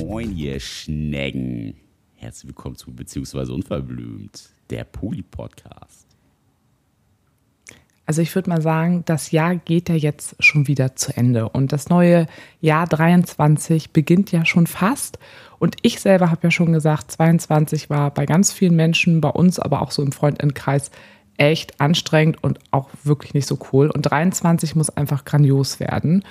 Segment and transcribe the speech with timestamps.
[0.00, 1.74] Moin, ihr Schnecken.
[2.16, 6.06] Herzlich willkommen zu Beziehungsweise Unverblümt, der Poli-Podcast.
[8.10, 11.72] Also ich würde mal sagen, das Jahr geht ja jetzt schon wieder zu Ende und
[11.72, 12.26] das neue
[12.60, 15.20] Jahr 23 beginnt ja schon fast.
[15.60, 19.60] Und ich selber habe ja schon gesagt, 22 war bei ganz vielen Menschen, bei uns
[19.60, 20.90] aber auch so im Freundinnenkreis
[21.40, 23.90] echt anstrengend und auch wirklich nicht so cool.
[23.90, 26.24] Und 23 muss einfach grandios werden.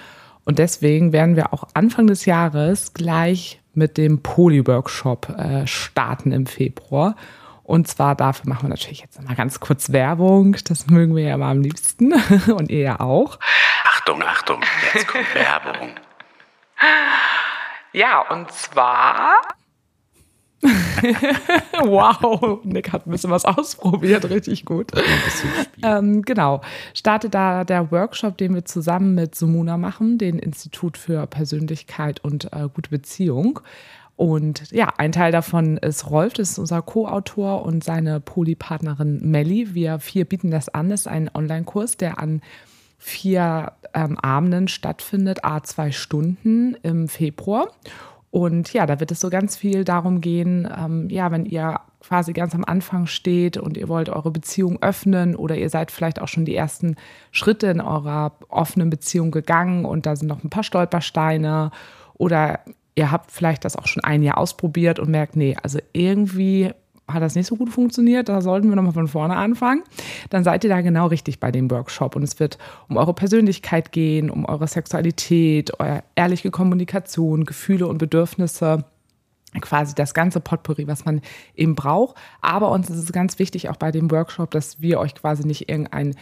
[0.45, 6.45] Und deswegen werden wir auch Anfang des Jahres gleich mit dem Poly-Workshop äh, starten im
[6.45, 7.15] Februar.
[7.63, 10.55] Und zwar dafür machen wir natürlich jetzt mal ganz kurz Werbung.
[10.67, 12.13] Das mögen wir ja mal am liebsten
[12.55, 13.39] und ihr ja auch.
[13.85, 14.61] Achtung, Achtung,
[14.93, 15.89] jetzt kommt Werbung.
[17.93, 19.41] Ja, und zwar
[21.83, 24.91] wow, Nick hat ein bisschen was ausprobiert, richtig gut.
[25.81, 26.61] Ähm, genau,
[26.93, 32.51] startet da der Workshop, den wir zusammen mit Sumuna machen, dem Institut für Persönlichkeit und
[32.51, 33.61] äh, gute Beziehung.
[34.17, 39.73] Und ja, ein Teil davon ist Rolf, das ist unser Co-Autor und seine Polypartnerin Melli.
[39.73, 42.41] Wir vier bieten das an, das ist ein Online-Kurs, der an
[42.97, 47.69] vier ähm, Abenden stattfindet, a zwei Stunden im Februar.
[48.31, 52.31] Und ja, da wird es so ganz viel darum gehen, ähm, ja, wenn ihr quasi
[52.33, 56.27] ganz am Anfang steht und ihr wollt eure Beziehung öffnen oder ihr seid vielleicht auch
[56.27, 56.95] schon die ersten
[57.31, 61.71] Schritte in eurer offenen Beziehung gegangen und da sind noch ein paar Stolpersteine
[62.13, 62.59] oder
[62.95, 66.71] ihr habt vielleicht das auch schon ein Jahr ausprobiert und merkt, nee, also irgendwie
[67.13, 69.83] hat das nicht so gut funktioniert, da sollten wir nochmal von vorne anfangen,
[70.29, 72.15] dann seid ihr da genau richtig bei dem Workshop.
[72.15, 72.57] Und es wird
[72.87, 78.85] um eure Persönlichkeit gehen, um eure Sexualität, eure ehrliche Kommunikation, Gefühle und Bedürfnisse
[79.61, 81.21] quasi das ganze Potpourri, was man
[81.55, 82.15] eben braucht.
[82.41, 85.69] Aber uns ist es ganz wichtig auch bei dem Workshop, dass wir euch quasi nicht
[85.69, 86.15] irgendein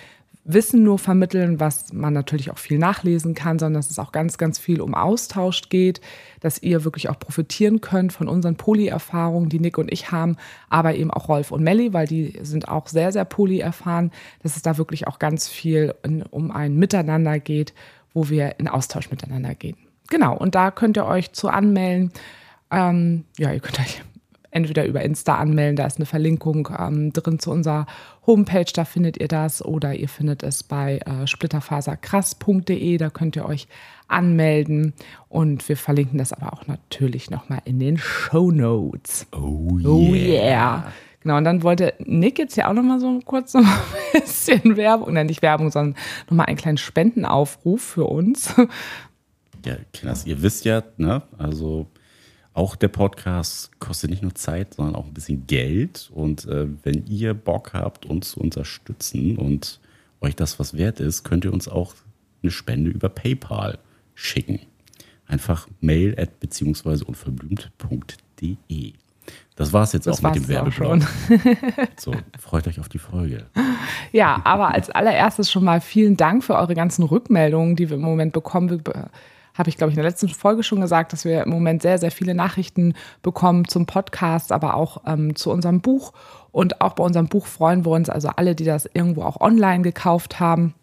[0.49, 4.37] Wissen nur vermitteln, was man natürlich auch viel nachlesen kann, sondern dass es auch ganz,
[4.37, 5.99] ganz viel um Austausch geht,
[6.39, 10.37] dass ihr wirklich auch profitieren könnt von unseren Poly-Erfahrungen, die Nick und ich haben,
[10.69, 14.11] aber eben auch Rolf und Melly, weil die sind auch sehr, sehr Poly erfahren,
[14.41, 17.73] dass es da wirklich auch ganz viel in, um ein Miteinander geht,
[18.13, 19.75] wo wir in Austausch miteinander gehen.
[20.09, 22.13] Genau, und da könnt ihr euch zu anmelden.
[22.71, 24.01] Ähm, ja, ihr könnt euch
[24.57, 27.85] entweder über Insta anmelden, da ist eine Verlinkung ähm, drin zu unserer
[28.25, 33.45] Homepage, da findet ihr das, oder ihr findet es bei äh, splitterfaserkrass.de, da könnt ihr
[33.45, 33.67] euch
[34.07, 34.93] anmelden
[35.29, 39.27] und wir verlinken das aber auch natürlich nochmal in den Show Notes.
[39.31, 39.89] Oh yeah.
[39.89, 40.91] Oh yeah.
[41.21, 43.61] Genau, und dann wollte Nick jetzt ja auch nochmal so kurz noch
[44.13, 45.95] ein bisschen Werbung, nein, nicht Werbung, sondern
[46.29, 48.53] nochmal einen kleinen Spendenaufruf für uns.
[49.65, 51.87] Ja, Kinders, ihr wisst ja, ne, also
[52.57, 56.09] auch der Podcast kostet nicht nur Zeit, sondern auch ein bisschen Geld.
[56.13, 59.79] Und äh, wenn ihr Bock habt, uns zu unterstützen und
[60.21, 61.93] euch das was wert ist, könnt ihr uns auch
[62.41, 63.77] eine Spende über PayPal
[64.15, 64.59] schicken.
[65.27, 68.93] Einfach mail at beziehungsweise unverblümt.de.
[69.55, 71.01] Das war's jetzt das auch mit dem Werbeblock.
[71.97, 73.45] so, freut euch auf die Folge.
[74.11, 78.03] Ja, aber als allererstes schon mal vielen Dank für eure ganzen Rückmeldungen, die wir im
[78.03, 78.69] Moment bekommen.
[78.69, 79.09] Wir
[79.57, 81.97] habe ich, glaube ich, in der letzten Folge schon gesagt, dass wir im Moment sehr,
[81.97, 86.13] sehr viele Nachrichten bekommen zum Podcast, aber auch ähm, zu unserem Buch.
[86.51, 89.83] Und auch bei unserem Buch freuen wir uns, also alle, die das irgendwo auch online
[89.83, 90.73] gekauft haben,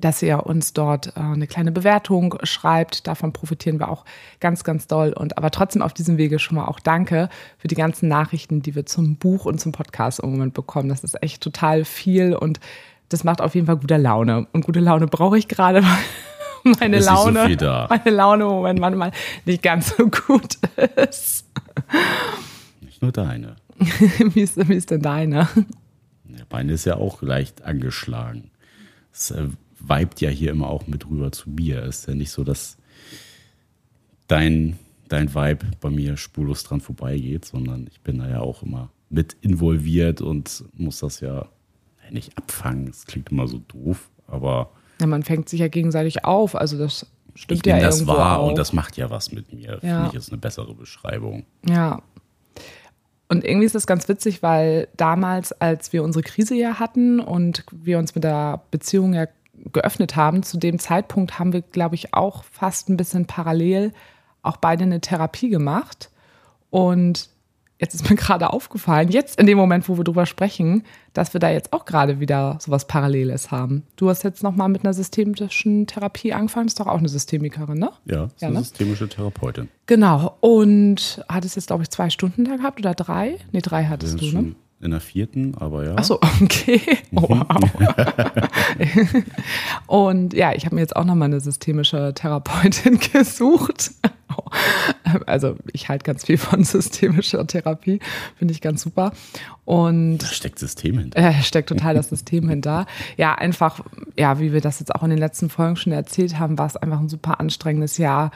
[0.00, 3.06] dass ihr uns dort äh, eine kleine Bewertung schreibt.
[3.06, 4.04] Davon profitieren wir auch
[4.40, 5.12] ganz, ganz doll.
[5.12, 7.28] Und aber trotzdem auf diesem Wege schon mal auch danke
[7.58, 10.88] für die ganzen Nachrichten, die wir zum Buch und zum Podcast im Moment bekommen.
[10.88, 12.60] Das ist echt total viel und
[13.08, 14.46] das macht auf jeden Fall gute Laune.
[14.52, 15.82] Und gute Laune brauche ich gerade,
[16.80, 19.12] meine ist Laune, so meine Laune Moment manchmal
[19.44, 20.58] nicht ganz so gut
[20.96, 21.46] ist.
[22.80, 23.56] Nicht nur deine.
[23.78, 25.48] wie, ist, wie ist denn deine?
[26.28, 28.50] Ja, meine ist ja auch leicht angeschlagen.
[29.12, 29.48] Es äh,
[29.78, 31.82] weibt ja hier immer auch mit rüber zu mir.
[31.84, 32.76] Es ist ja nicht so, dass
[34.28, 34.78] dein,
[35.08, 39.36] dein Vibe bei mir spurlos dran vorbeigeht, sondern ich bin da ja auch immer mit
[39.40, 41.48] involviert und muss das ja
[42.10, 42.86] nicht abfangen.
[42.86, 46.54] Das klingt immer so doof, aber ja, man fängt sich ja gegenseitig auf.
[46.54, 48.48] Also das stimmt ich ja das irgendwo wahr auch.
[48.48, 49.78] und das macht ja was mit mir.
[49.82, 50.02] Ja.
[50.02, 51.44] Finde ich ist eine bessere Beschreibung.
[51.66, 52.02] Ja.
[53.28, 57.64] Und irgendwie ist das ganz witzig, weil damals, als wir unsere Krise ja hatten und
[57.70, 59.26] wir uns mit der Beziehung ja
[59.72, 63.92] geöffnet haben, zu dem Zeitpunkt haben wir, glaube ich, auch fast ein bisschen parallel
[64.42, 66.10] auch beide eine Therapie gemacht.
[66.70, 67.28] Und
[67.80, 71.40] jetzt ist mir gerade aufgefallen, jetzt in dem Moment, wo wir drüber sprechen, dass wir
[71.40, 73.82] da jetzt auch gerade wieder sowas Paralleles haben.
[73.96, 77.78] Du hast jetzt nochmal mit einer systemischen Therapie angefangen, das ist doch auch eine Systemikerin,
[77.78, 77.90] ne?
[78.04, 78.60] Ja, ja, eine ne?
[78.60, 79.68] systemische Therapeutin.
[79.86, 80.36] Genau.
[80.40, 83.38] Und hattest jetzt, glaube ich, zwei Stunden da gehabt oder drei?
[83.52, 84.54] Nee, drei hattest du, ne?
[84.80, 85.94] In der vierten, aber ja.
[85.94, 86.80] Achso, okay.
[87.14, 87.46] Oh, wow.
[89.86, 93.92] und ja, ich habe mir jetzt auch nochmal eine systemische Therapeutin gesucht.
[95.26, 98.00] Also ich halte ganz viel von systemischer Therapie,
[98.36, 99.12] finde ich ganz super.
[99.64, 101.18] Und da steckt System hinter.
[101.18, 102.86] Äh, steckt total das System hinter.
[103.16, 103.80] Ja, einfach,
[104.16, 106.76] ja, wie wir das jetzt auch in den letzten Folgen schon erzählt haben, war es
[106.76, 108.30] einfach ein super anstrengendes Jahr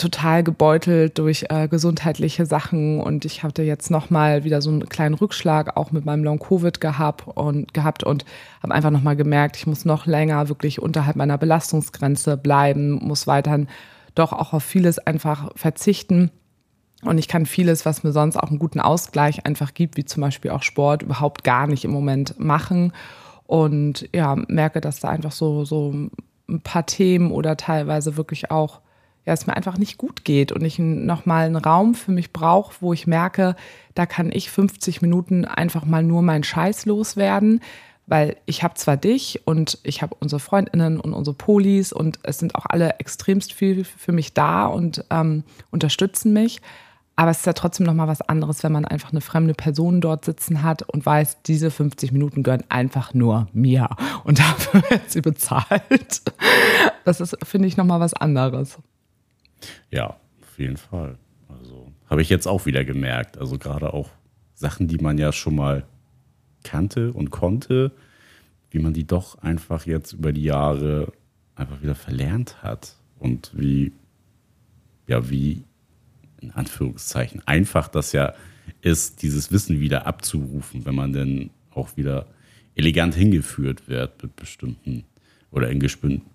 [0.00, 4.88] total gebeutelt durch äh, gesundheitliche Sachen und ich hatte jetzt noch mal wieder so einen
[4.88, 8.24] kleinen Rückschlag auch mit meinem Long Covid gehabt und gehabt und
[8.62, 13.26] habe einfach noch mal gemerkt, ich muss noch länger wirklich unterhalb meiner Belastungsgrenze bleiben, muss
[13.26, 13.68] weiterhin
[14.14, 16.30] doch auch auf vieles einfach verzichten.
[17.02, 20.20] Und ich kann vieles, was mir sonst auch einen guten Ausgleich einfach gibt, wie zum
[20.20, 22.92] Beispiel auch Sport, überhaupt gar nicht im Moment machen.
[23.46, 25.92] Und ja, merke, dass da einfach so, so
[26.48, 28.80] ein paar Themen oder teilweise wirklich auch
[29.30, 32.74] ja, es mir einfach nicht gut geht und ich nochmal einen Raum für mich brauche,
[32.80, 33.54] wo ich merke,
[33.94, 37.60] da kann ich 50 Minuten einfach mal nur meinen Scheiß loswerden,
[38.08, 42.38] weil ich habe zwar dich und ich habe unsere Freundinnen und unsere Polis und es
[42.38, 46.60] sind auch alle extremst viel für mich da und ähm, unterstützen mich,
[47.14, 50.24] aber es ist ja trotzdem nochmal was anderes, wenn man einfach eine fremde Person dort
[50.24, 53.90] sitzen hat und weiß, diese 50 Minuten gehören einfach nur mir
[54.24, 56.22] und dafür wird sie bezahlt.
[57.04, 58.78] Das ist, finde ich, nochmal was anderes.
[59.90, 61.18] Ja, auf jeden Fall.
[61.48, 63.38] Also habe ich jetzt auch wieder gemerkt.
[63.38, 64.10] Also gerade auch
[64.54, 65.84] Sachen, die man ja schon mal
[66.62, 67.92] kannte und konnte,
[68.70, 71.12] wie man die doch einfach jetzt über die Jahre
[71.54, 73.92] einfach wieder verlernt hat und wie,
[75.06, 75.64] ja, wie
[76.40, 78.34] in Anführungszeichen einfach das ja
[78.82, 82.26] ist, dieses Wissen wieder abzurufen, wenn man denn auch wieder
[82.74, 85.04] elegant hingeführt wird mit bestimmten
[85.50, 85.80] oder in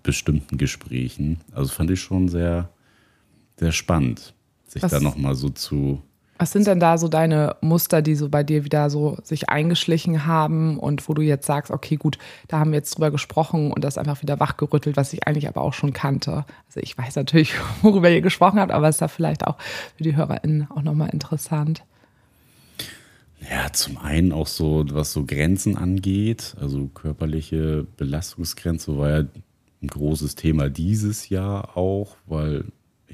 [0.02, 1.40] bestimmten Gesprächen.
[1.52, 2.70] Also fand ich schon sehr,
[3.58, 4.34] sehr spannend,
[4.66, 6.02] sich was, da nochmal so zu.
[6.38, 10.26] Was sind denn da so deine Muster, die so bei dir wieder so sich eingeschlichen
[10.26, 12.18] haben und wo du jetzt sagst, okay, gut,
[12.48, 15.62] da haben wir jetzt drüber gesprochen und das einfach wieder wachgerüttelt, was ich eigentlich aber
[15.62, 16.44] auch schon kannte.
[16.66, 19.56] Also ich weiß natürlich, worüber ihr gesprochen habt, aber es ist da vielleicht auch
[19.96, 21.84] für die HörerInnen auch nochmal interessant.
[23.50, 29.24] Ja, zum einen auch so, was so Grenzen angeht, also körperliche Belastungsgrenze war ja
[29.82, 32.64] ein großes Thema dieses Jahr auch, weil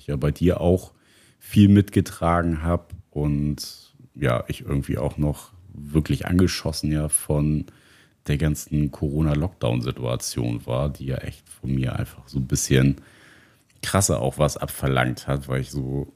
[0.03, 0.93] ich ja bei dir auch
[1.39, 7.67] viel mitgetragen habe und ja, ich irgendwie auch noch wirklich angeschossen ja von
[8.27, 12.97] der ganzen Corona-Lockdown-Situation war, die ja echt von mir einfach so ein bisschen
[13.81, 16.13] krasser auch was abverlangt hat, weil ich so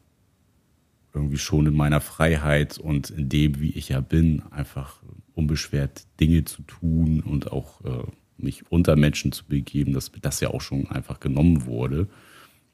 [1.14, 5.00] irgendwie schon in meiner Freiheit und in dem, wie ich ja bin, einfach
[5.34, 8.04] unbeschwert Dinge zu tun und auch äh,
[8.36, 12.08] mich unter Menschen zu begeben, dass mir das ja auch schon einfach genommen wurde.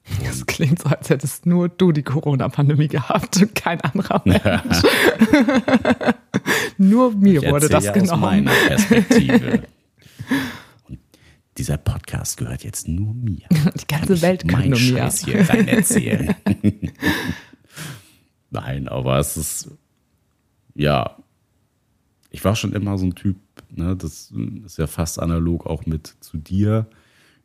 [0.25, 4.43] Das klingt so, als hättest nur du die Corona-Pandemie gehabt und kein anderer Mensch.
[6.78, 8.10] Nur mir ich wurde das genommen.
[8.10, 9.62] Aus meiner Perspektive.
[10.88, 10.99] Und
[11.58, 13.46] dieser Podcast gehört jetzt nur mir.
[13.50, 14.99] Die ganze Welt kann nur mir.
[14.99, 16.34] Scheiß hier rein erzählen.
[18.50, 19.70] Nein, aber es ist
[20.75, 21.16] ja.
[22.31, 23.37] Ich war schon immer so ein Typ,
[23.70, 24.32] ne, das
[24.64, 26.87] ist ja fast analog auch mit zu dir.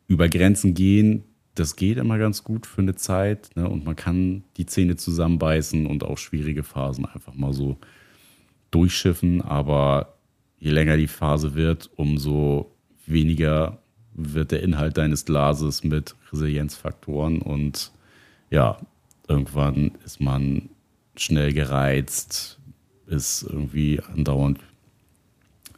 [0.06, 1.24] Über Grenzen gehen,
[1.58, 3.68] das geht immer ganz gut für eine Zeit ne?
[3.68, 7.76] und man kann die Zähne zusammenbeißen und auch schwierige Phasen einfach mal so
[8.70, 9.42] durchschiffen.
[9.42, 10.14] Aber
[10.58, 12.72] je länger die Phase wird, umso
[13.06, 13.78] weniger
[14.14, 17.92] wird der Inhalt deines Glases mit Resilienzfaktoren und
[18.50, 18.78] ja,
[19.28, 20.70] irgendwann ist man
[21.16, 22.58] schnell gereizt,
[23.06, 24.60] ist irgendwie andauernd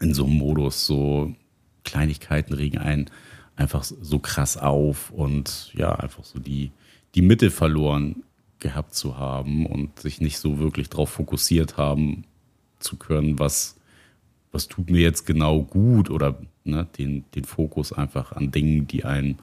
[0.00, 1.34] in so einem Modus, so
[1.84, 3.10] Kleinigkeiten regen ein
[3.60, 6.72] einfach so krass auf und ja, einfach so die,
[7.14, 8.24] die Mitte verloren
[8.58, 12.24] gehabt zu haben und sich nicht so wirklich darauf fokussiert haben
[12.78, 13.76] zu können, was,
[14.50, 19.04] was tut mir jetzt genau gut oder ne, den, den Fokus einfach an Dingen, die
[19.04, 19.36] einem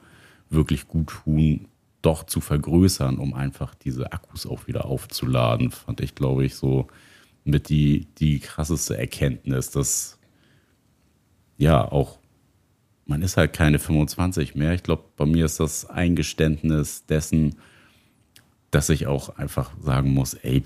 [0.50, 1.68] wirklich gut tun,
[2.02, 6.88] doch zu vergrößern, um einfach diese Akkus auch wieder aufzuladen, fand ich, glaube ich, so
[7.44, 10.18] mit die, die krasseste Erkenntnis, dass
[11.56, 12.17] ja auch
[13.08, 14.74] man ist halt keine 25 mehr.
[14.74, 17.56] Ich glaube, bei mir ist das Eingeständnis dessen,
[18.70, 20.62] dass ich auch einfach sagen muss, ey,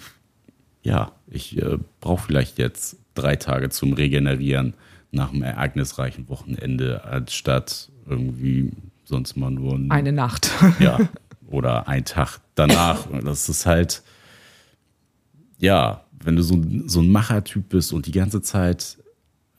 [0.83, 4.75] ja, ich äh, brauche vielleicht jetzt drei Tage zum Regenerieren
[5.13, 8.73] nach einem ereignisreichen Wochenende, anstatt irgendwie
[9.05, 10.51] sonst mal nur ein, eine Nacht.
[10.81, 10.99] ja,
[11.47, 13.07] oder ein Tag danach.
[13.23, 14.03] Das ist halt,
[15.59, 18.99] ja, wenn du so, so ein Machertyp bist und die ganze Zeit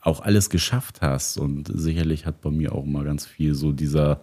[0.04, 1.38] auch alles geschafft hast.
[1.38, 4.20] Und sicherlich hat bei mir auch immer ganz viel so dieser,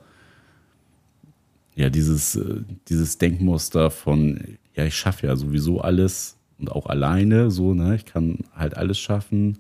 [1.76, 7.50] ja, dieses, äh, dieses Denkmuster von, ja, ich schaffe ja sowieso alles und auch alleine,
[7.52, 9.58] so, ne, ich kann halt alles schaffen,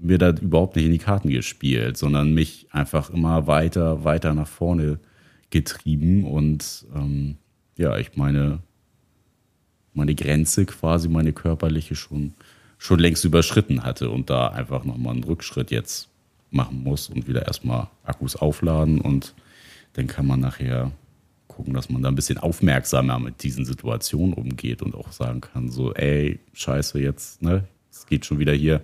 [0.00, 4.48] mir da überhaupt nicht in die Karten gespielt, sondern mich einfach immer weiter, weiter nach
[4.48, 5.00] vorne
[5.50, 7.36] getrieben und ähm,
[7.76, 8.60] ja, ich meine,
[9.94, 12.34] meine Grenze quasi, meine körperliche schon,
[12.78, 16.08] schon längst überschritten hatte und da einfach nochmal einen Rückschritt jetzt
[16.50, 19.34] machen muss und wieder erstmal Akkus aufladen und
[19.94, 20.92] dann kann man nachher
[21.48, 25.70] gucken, dass man da ein bisschen aufmerksamer mit diesen Situationen umgeht und auch sagen kann,
[25.70, 28.80] so, ey, scheiße, jetzt, ne, es geht schon wieder hier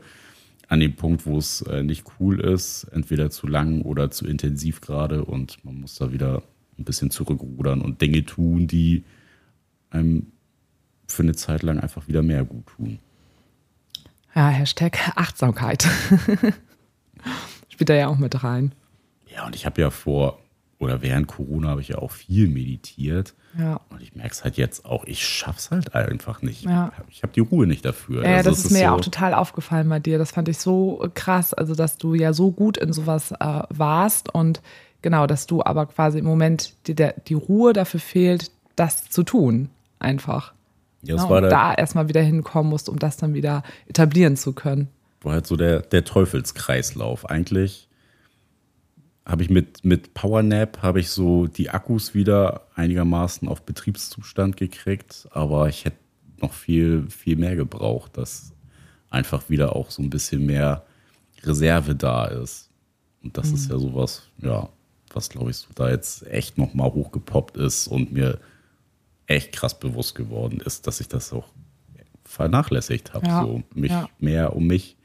[0.69, 4.81] an den Punkt, wo es äh, nicht cool ist, entweder zu lang oder zu intensiv
[4.81, 6.43] gerade und man muss da wieder
[6.79, 9.05] ein bisschen zurückrudern und Dinge tun, die
[9.91, 10.33] einem
[11.07, 12.99] für eine Zeit lang einfach wieder mehr gut tun.
[14.35, 15.87] Ja, Hashtag Achtsamkeit.
[17.69, 18.73] Spielt da ja auch mit rein.
[19.27, 20.39] Ja, und ich habe ja vor
[20.79, 23.35] oder während Corona habe ich ja auch viel meditiert.
[23.59, 23.81] Ja.
[23.91, 26.65] Und ich merke es halt jetzt auch, ich schaffe es halt einfach nicht.
[26.65, 26.93] Ja.
[27.09, 28.25] Ich habe die Ruhe nicht dafür.
[28.25, 30.19] Ja, also das ist, ist mir ja so auch total aufgefallen bei dir.
[30.19, 34.35] Das fand ich so krass, also dass du ja so gut in sowas äh, warst
[34.35, 34.63] und
[35.03, 39.23] genau, dass du aber quasi im Moment die, der, die Ruhe dafür fehlt, das zu
[39.23, 39.71] tun.
[40.01, 40.53] Einfach.
[41.05, 44.89] Ja, war und da erstmal wieder hinkommen musst, um das dann wieder etablieren zu können.
[45.23, 47.29] War halt so der, der Teufelskreislauf.
[47.29, 47.89] Eigentlich
[49.27, 55.29] habe ich mit, mit PowerNap habe ich so die Akkus wieder einigermaßen auf Betriebszustand gekriegt,
[55.31, 55.97] aber ich hätte
[56.41, 58.53] noch viel, viel mehr gebraucht, dass
[59.09, 60.85] einfach wieder auch so ein bisschen mehr
[61.43, 62.71] Reserve da ist.
[63.23, 63.55] Und das mhm.
[63.55, 64.69] ist ja sowas, ja,
[65.13, 68.39] was glaube ich so da jetzt echt nochmal hochgepoppt ist und mir
[69.27, 71.49] echt krass bewusst geworden ist, dass ich das auch
[72.25, 74.09] vernachlässigt habe, ja, so mich ja.
[74.19, 74.97] mehr um mich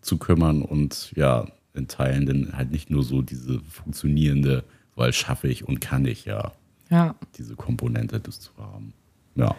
[0.00, 4.64] zu kümmern und ja, in Teilen dann halt nicht nur so diese funktionierende,
[4.94, 6.52] weil schaffe ich und kann ich ja,
[6.90, 7.14] ja.
[7.36, 8.92] diese Komponente das zu haben.
[9.34, 9.54] Ja.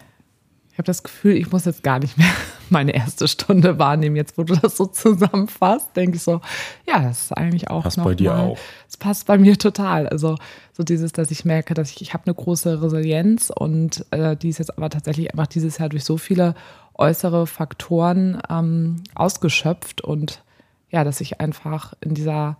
[0.74, 2.26] Ich habe das Gefühl, ich muss jetzt gar nicht mehr
[2.68, 4.16] meine erste Stunde wahrnehmen.
[4.16, 6.40] Jetzt, wo du das so zusammenfasst, denke ich so,
[6.84, 7.84] ja, das ist eigentlich auch.
[7.84, 8.58] Passt bei dir mal, auch.
[8.88, 10.08] Es passt bei mir total.
[10.08, 10.34] Also
[10.72, 14.48] so dieses, dass ich merke, dass ich, ich habe eine große Resilienz und äh, die
[14.48, 16.56] ist jetzt aber tatsächlich einfach dieses Jahr durch so viele
[16.94, 20.42] äußere Faktoren ähm, ausgeschöpft und
[20.90, 22.56] ja, dass ich einfach in dieser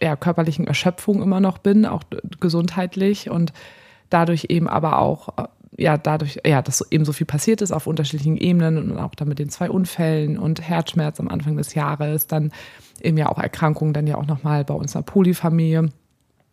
[0.00, 2.04] ja, körperlichen Erschöpfung immer noch bin, auch
[2.40, 3.52] gesundheitlich und
[4.08, 7.86] dadurch eben aber auch äh, ja, dadurch, ja, dass eben so viel passiert ist auf
[7.86, 12.26] unterschiedlichen Ebenen und auch dann mit den zwei Unfällen und Herzschmerz am Anfang des Jahres,
[12.26, 12.52] dann
[13.02, 15.90] eben ja auch Erkrankungen, dann ja auch nochmal bei unserer Polyfamilie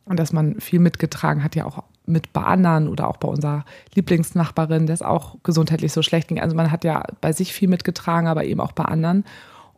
[0.05, 3.63] und dass man viel mitgetragen hat, ja auch mit bei anderen oder auch bei unserer
[3.95, 6.41] Lieblingsnachbarin, der es auch gesundheitlich so schlecht ging.
[6.41, 9.23] Also man hat ja bei sich viel mitgetragen, aber eben auch bei anderen.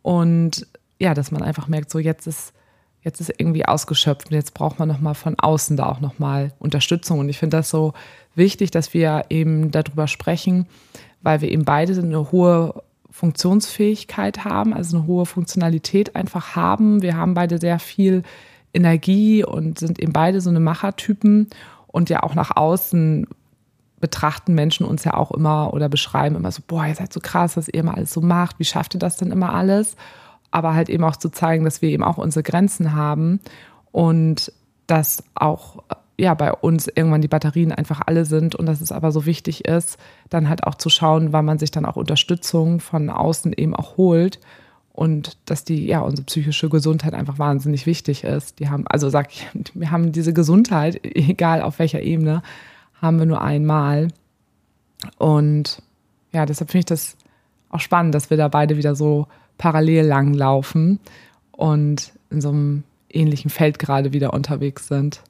[0.02, 0.66] Und
[0.98, 2.52] ja, dass man einfach merkt, so jetzt ist
[3.06, 7.20] jetzt ist irgendwie ausgeschöpft und jetzt braucht man nochmal von außen da auch nochmal Unterstützung.
[7.20, 7.94] Und ich finde das so
[8.34, 10.66] wichtig, dass wir eben darüber sprechen,
[11.22, 17.00] weil wir eben beide eine hohe Funktionsfähigkeit haben, also eine hohe Funktionalität einfach haben.
[17.00, 18.24] Wir haben beide sehr viel
[18.74, 21.48] Energie und sind eben beide so eine Machertypen
[21.86, 23.28] und ja auch nach außen
[24.00, 27.56] betrachten Menschen uns ja auch immer oder beschreiben immer so, boah, ihr seid so krass,
[27.56, 29.94] was ihr immer alles so macht, wie schafft ihr das denn immer alles?
[30.50, 33.40] Aber halt eben auch zu zeigen, dass wir eben auch unsere Grenzen haben
[33.92, 34.52] und
[34.86, 35.82] dass auch
[36.18, 39.64] ja bei uns irgendwann die Batterien einfach alle sind und dass es aber so wichtig
[39.66, 39.98] ist,
[40.30, 43.96] dann halt auch zu schauen, wann man sich dann auch Unterstützung von außen eben auch
[43.96, 44.40] holt
[44.92, 48.60] und dass die ja unsere psychische Gesundheit einfach wahnsinnig wichtig ist.
[48.60, 52.42] Die haben also sag ich, wir haben diese Gesundheit, egal auf welcher Ebene,
[53.00, 54.08] haben wir nur einmal
[55.18, 55.82] und
[56.32, 57.16] ja, deshalb finde ich das
[57.70, 59.26] auch spannend, dass wir da beide wieder so
[59.58, 61.00] parallel langlaufen
[61.52, 65.22] und in so einem ähnlichen Feld gerade wieder unterwegs sind.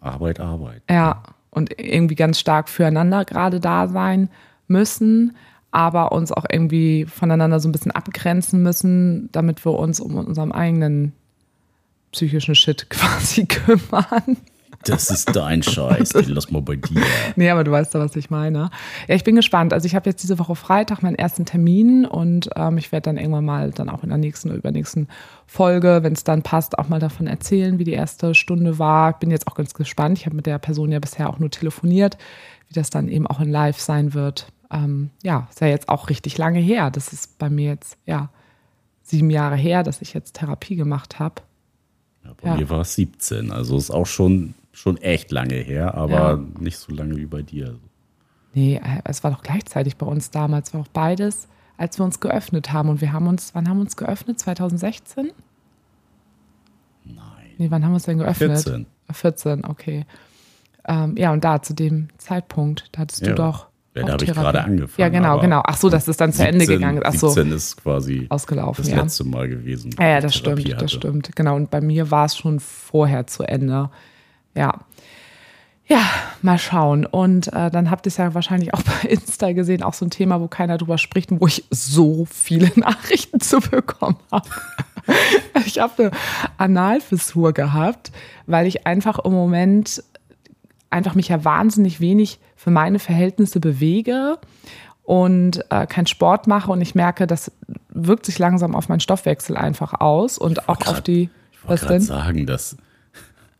[0.00, 0.82] Arbeit, Arbeit.
[0.88, 4.28] Ja, und irgendwie ganz stark füreinander gerade da sein
[4.68, 5.36] müssen,
[5.70, 10.52] aber uns auch irgendwie voneinander so ein bisschen abgrenzen müssen, damit wir uns um unseren
[10.52, 11.12] eigenen
[12.12, 14.36] psychischen Shit quasi kümmern.
[14.86, 17.02] Das ist dein Scheiß, den lass mal bei dir.
[17.34, 18.70] Nee, aber du weißt ja, was ich meine.
[19.08, 19.72] Ja, ich bin gespannt.
[19.72, 23.16] Also ich habe jetzt diese Woche Freitag meinen ersten Termin und ähm, ich werde dann
[23.16, 25.08] irgendwann mal dann auch in der nächsten oder übernächsten
[25.46, 29.18] Folge, wenn es dann passt, auch mal davon erzählen, wie die erste Stunde war.
[29.18, 30.18] Bin jetzt auch ganz gespannt.
[30.18, 32.16] Ich habe mit der Person ja bisher auch nur telefoniert,
[32.68, 34.52] wie das dann eben auch in Live sein wird.
[34.70, 36.90] Ähm, ja, ist ja jetzt auch richtig lange her.
[36.90, 38.30] Das ist bei mir jetzt, ja,
[39.02, 41.42] sieben Jahre her, dass ich jetzt Therapie gemacht habe.
[42.26, 42.56] Ja, bei ja.
[42.56, 43.52] mir war es 17.
[43.52, 46.44] Also ist auch schon schon echt lange her, aber ja.
[46.60, 47.78] nicht so lange wie bei dir.
[48.52, 52.20] Nee, äh, es war doch gleichzeitig bei uns damals, war auch beides, als wir uns
[52.20, 52.90] geöffnet haben.
[52.90, 54.38] Und wir haben uns, wann haben wir uns geöffnet?
[54.38, 55.32] 2016?
[57.04, 57.16] Nein.
[57.56, 58.50] Nee, wann haben wir uns denn geöffnet?
[58.50, 58.86] 14.
[59.10, 60.04] 14, okay.
[60.84, 63.28] Ähm, ja, und da zu dem Zeitpunkt, da hattest ja.
[63.28, 63.68] du doch
[64.02, 64.92] da habe ich gerade angefangen.
[64.98, 65.62] Ja, genau, genau.
[65.64, 67.06] Ach so, dass es dann zu 17, Ende gegangen ist.
[67.06, 67.28] Ach so.
[67.28, 69.02] 17 ist quasi ausgelaufen, das ja.
[69.02, 69.94] letzte Mal gewesen.
[69.98, 70.76] Ja, ja das stimmt, hatte.
[70.76, 71.34] das stimmt.
[71.34, 73.90] Genau, und bei mir war es schon vorher zu Ende.
[74.54, 74.80] Ja.
[75.88, 76.02] Ja,
[76.42, 77.06] mal schauen.
[77.06, 80.10] Und äh, dann habt ihr es ja wahrscheinlich auch bei Insta gesehen, auch so ein
[80.10, 84.48] Thema, wo keiner drüber spricht und wo ich so viele Nachrichten zu bekommen habe.
[85.66, 86.10] ich habe eine
[86.58, 88.10] Analfissur gehabt,
[88.46, 90.02] weil ich einfach im Moment
[90.90, 94.38] einfach mich ja wahnsinnig wenig für meine Verhältnisse bewege
[95.04, 97.52] und äh, keinen Sport mache und ich merke, das
[97.90, 101.30] wirkt sich langsam auf meinen Stoffwechsel einfach aus und auch grad, auf die.
[101.52, 102.76] Ich wollte gerade sagen, dass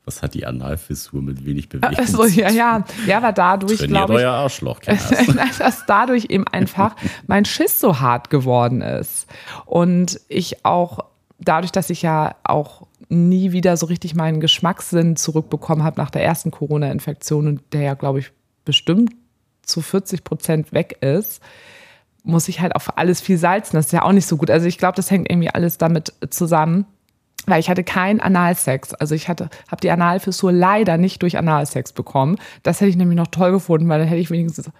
[0.05, 1.97] was hat die Analfissur mit wenig Bewegung?
[1.97, 4.81] Also, ja, ja, ja, aber dadurch glaube ich, euer Arschloch,
[5.59, 6.97] dass dadurch eben einfach
[7.29, 9.29] mein Schiss so hart geworden ist
[9.67, 10.99] und ich auch
[11.39, 16.25] dadurch, dass ich ja auch nie wieder so richtig meinen Geschmackssinn zurückbekommen habe nach der
[16.25, 18.33] ersten Corona-Infektion und der ja, glaube ich,
[18.67, 19.13] bestimmt
[19.63, 21.43] zu 40 Prozent weg ist,
[22.23, 23.77] muss ich halt auf alles viel salzen.
[23.77, 24.51] Das ist ja auch nicht so gut.
[24.51, 26.85] Also ich glaube, das hängt irgendwie alles damit zusammen,
[27.47, 28.93] weil ich hatte keinen Analsex.
[28.95, 32.37] Also ich hatte, habe die Analfissur leider nicht durch Analsex bekommen.
[32.63, 34.71] Das hätte ich nämlich noch toll gefunden, weil dann hätte ich wenigstens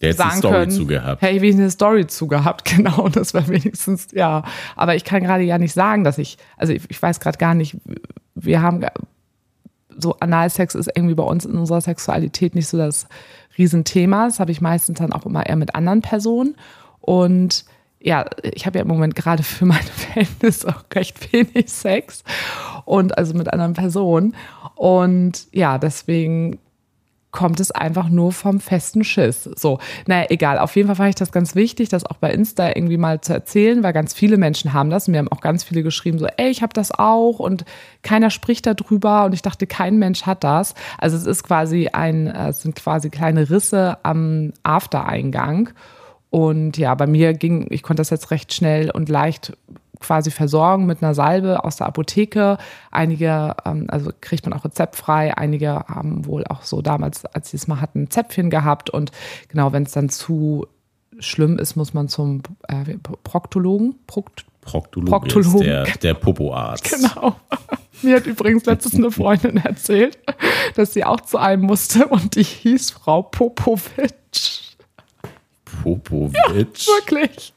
[0.00, 1.22] der sagen eine Story können, zugehabt.
[1.22, 3.08] Hätte ich wenigstens eine Story zugehabt, genau.
[3.08, 4.42] Das wäre wenigstens, ja.
[4.76, 7.54] Aber ich kann gerade ja nicht sagen, dass ich, also ich, ich weiß gerade gar
[7.54, 7.76] nicht,
[8.34, 8.84] wir haben
[9.98, 13.06] so Analsex ist irgendwie bei uns in unserer Sexualität nicht so das
[13.58, 14.26] Riesenthema.
[14.26, 16.56] Das habe ich meistens dann auch immer eher mit anderen Personen.
[17.00, 17.64] Und
[18.00, 22.22] ja, ich habe ja im Moment gerade für meine Verhältnisse auch recht wenig Sex
[22.84, 24.36] und also mit anderen Personen.
[24.74, 26.58] Und ja, deswegen
[27.34, 29.42] kommt es einfach nur vom festen Schiss.
[29.56, 30.60] So, naja, egal.
[30.60, 33.32] Auf jeden Fall fand ich das ganz wichtig, das auch bei Insta irgendwie mal zu
[33.32, 35.08] erzählen, weil ganz viele Menschen haben das.
[35.08, 37.64] Mir haben auch ganz viele geschrieben, so, ey, ich habe das auch und
[38.02, 39.24] keiner spricht darüber.
[39.24, 40.74] Und ich dachte, kein Mensch hat das.
[40.96, 45.70] Also es ist quasi ein, es sind quasi kleine Risse am Aftereingang.
[46.30, 49.56] Und ja, bei mir ging, ich konnte das jetzt recht schnell und leicht
[50.04, 52.58] quasi versorgen mit einer Salbe aus der Apotheke.
[52.90, 55.36] Einige, ähm, also kriegt man auch rezeptfrei.
[55.36, 58.90] Einige haben wohl auch so damals, als sie es mal hatten, ein Zäpfchen gehabt.
[58.90, 59.12] Und
[59.48, 60.66] genau, wenn es dann zu
[61.18, 63.96] schlimm ist, muss man zum äh, Proktologen.
[64.06, 65.60] Prokt Proktologe Proktologen.
[65.60, 66.90] der, der Popoarzt.
[66.96, 67.36] Genau.
[68.02, 70.18] Mir hat übrigens letztens eine Freundin erzählt,
[70.74, 74.74] dass sie auch zu einem musste und die hieß Frau Popowitsch.
[75.82, 76.86] Popowitsch?
[76.86, 77.54] Ja, wirklich.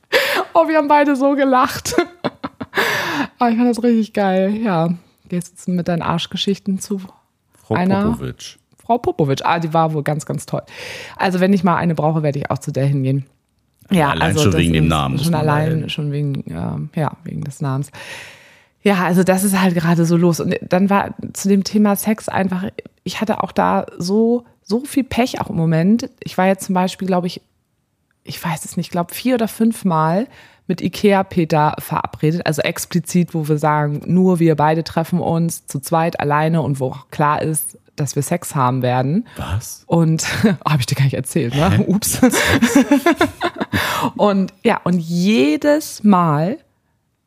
[0.53, 1.95] Oh, wir haben beide so gelacht.
[3.39, 4.55] Aber ich fand das richtig geil.
[4.63, 4.89] Ja,
[5.29, 6.99] gehst du mit deinen Arschgeschichten zu
[7.53, 8.57] Frau einer Popowitsch.
[8.77, 9.41] Frau Popowitsch.
[9.43, 10.63] Ah, die war wohl ganz, ganz toll.
[11.15, 13.25] Also, wenn ich mal eine brauche, werde ich auch zu der hingehen.
[13.91, 15.19] Ja, allein also schon wegen dem Namen.
[15.19, 17.91] Schon allein, schon wegen, äh, ja, wegen des Namens.
[18.81, 20.39] Ja, also das ist halt gerade so los.
[20.39, 22.65] Und dann war zu dem Thema Sex einfach,
[23.03, 26.09] ich hatte auch da so, so viel Pech auch im Moment.
[26.23, 27.41] Ich war jetzt zum Beispiel, glaube ich,
[28.23, 30.27] ich weiß es nicht, glaube vier oder fünf Mal
[30.67, 35.79] mit Ikea Peter verabredet, also explizit, wo wir sagen, nur wir beide treffen uns zu
[35.79, 39.27] zweit alleine und wo auch klar ist, dass wir Sex haben werden.
[39.35, 39.83] Was?
[39.87, 41.71] Und oh, habe ich dir gar nicht erzählt, ne?
[41.71, 41.85] Hä?
[41.87, 42.21] Ups.
[44.17, 46.59] und ja, und jedes Mal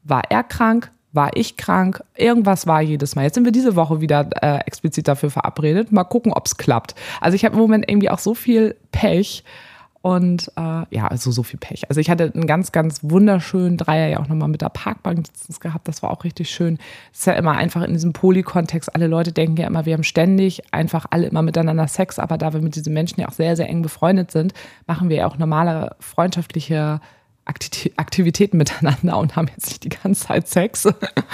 [0.05, 3.23] war er krank, war ich krank, irgendwas war jedes Mal.
[3.23, 5.93] Jetzt sind wir diese Woche wieder äh, explizit dafür verabredet.
[5.93, 6.95] Mal gucken, ob es klappt.
[7.21, 9.45] Also ich habe im Moment irgendwie auch so viel Pech.
[10.03, 11.89] Und äh, ja, also so viel Pech.
[11.91, 15.27] Also ich hatte einen ganz, ganz wunderschönen Dreier ja auch nochmal mit der Parkbank
[15.61, 15.89] gehabt.
[15.89, 16.79] Das war auch richtig schön.
[17.13, 18.95] Es ist ja immer einfach in diesem Poly-Kontext.
[18.95, 22.19] Alle Leute denken ja immer, wir haben ständig einfach alle immer miteinander Sex.
[22.19, 24.55] Aber da wir mit diesen Menschen ja auch sehr, sehr eng befreundet sind,
[24.87, 27.01] machen wir ja auch normale freundschaftliche
[27.45, 30.89] Aktivitäten miteinander und haben jetzt nicht die ganze Zeit Sex.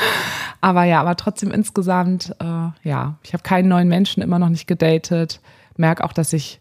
[0.60, 4.66] aber ja, aber trotzdem insgesamt, äh, ja, ich habe keinen neuen Menschen immer noch nicht
[4.66, 5.40] gedatet.
[5.76, 6.60] Merke auch, dass ich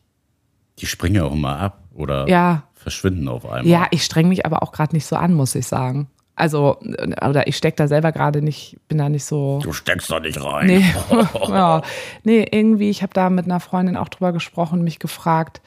[0.79, 2.63] die springen ja auch immer ab oder ja.
[2.73, 3.65] verschwinden auf einmal.
[3.65, 6.07] Ja, ich streng mich aber auch gerade nicht so an, muss ich sagen.
[6.35, 9.61] Also, oder ich stecke da selber gerade nicht, bin da nicht so.
[9.63, 10.67] Du steckst da nicht rein.
[10.67, 10.85] Nee,
[11.47, 11.81] ja.
[12.23, 15.61] nee irgendwie, ich habe da mit einer Freundin auch drüber gesprochen, mich gefragt.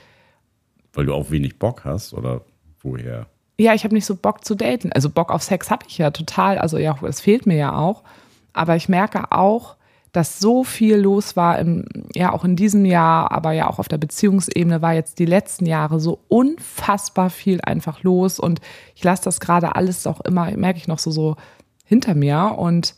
[0.92, 2.42] Weil du auch wenig Bock hast oder
[2.82, 3.26] woher?
[3.58, 4.92] Ja, ich habe nicht so Bock zu daten.
[4.92, 6.58] Also Bock auf Sex habe ich ja total.
[6.58, 8.04] Also ja, es fehlt mir ja auch.
[8.52, 9.76] Aber ich merke auch,
[10.12, 13.88] dass so viel los war, im, ja auch in diesem Jahr, aber ja auch auf
[13.88, 18.60] der Beziehungsebene war jetzt die letzten Jahre so unfassbar viel einfach los und
[18.94, 21.36] ich lasse das gerade alles auch immer, merke ich noch so, so
[21.84, 22.94] hinter mir und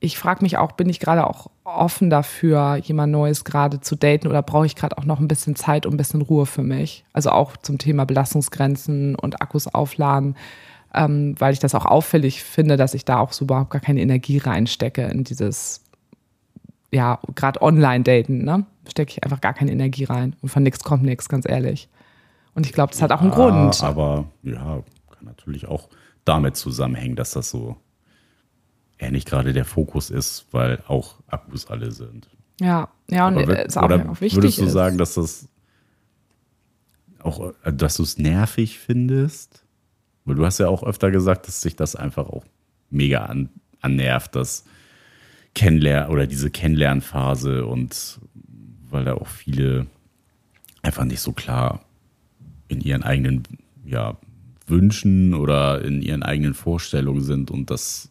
[0.00, 4.28] ich frage mich auch, bin ich gerade auch offen dafür, jemand Neues gerade zu daten
[4.28, 7.04] oder brauche ich gerade auch noch ein bisschen Zeit und ein bisschen Ruhe für mich?
[7.12, 10.36] Also auch zum Thema Belastungsgrenzen und Akkus aufladen,
[10.94, 14.00] ähm, weil ich das auch auffällig finde, dass ich da auch so überhaupt gar keine
[14.00, 15.82] Energie reinstecke in dieses
[16.90, 18.66] ja, gerade online daten, ne?
[18.88, 20.34] Stecke ich einfach gar keine Energie rein.
[20.40, 21.88] Und von nichts kommt nichts, ganz ehrlich.
[22.54, 23.82] Und ich glaube, das hat auch einen Grund.
[23.82, 25.88] Aber ja, kann natürlich auch
[26.24, 27.76] damit zusammenhängen, dass das so
[28.96, 32.28] eher nicht gerade der Fokus ist, weil auch Akkus alle sind.
[32.60, 34.36] Ja, ja, und Aber ist auch, auch wichtig.
[34.36, 34.72] würdest du ist.
[34.72, 35.48] sagen, dass das
[37.20, 39.64] auch, äh, dass du es nervig findest?
[40.24, 42.44] Weil du hast ja auch öfter gesagt, dass sich das einfach auch
[42.90, 44.64] mega an, annervt, das
[45.54, 48.20] Kennenlernen oder diese Kennenlernphase und
[48.90, 49.86] weil da auch viele
[50.82, 51.80] einfach nicht so klar
[52.68, 53.42] in ihren eigenen
[53.84, 54.16] ja,
[54.66, 58.10] Wünschen oder in ihren eigenen Vorstellungen sind und dass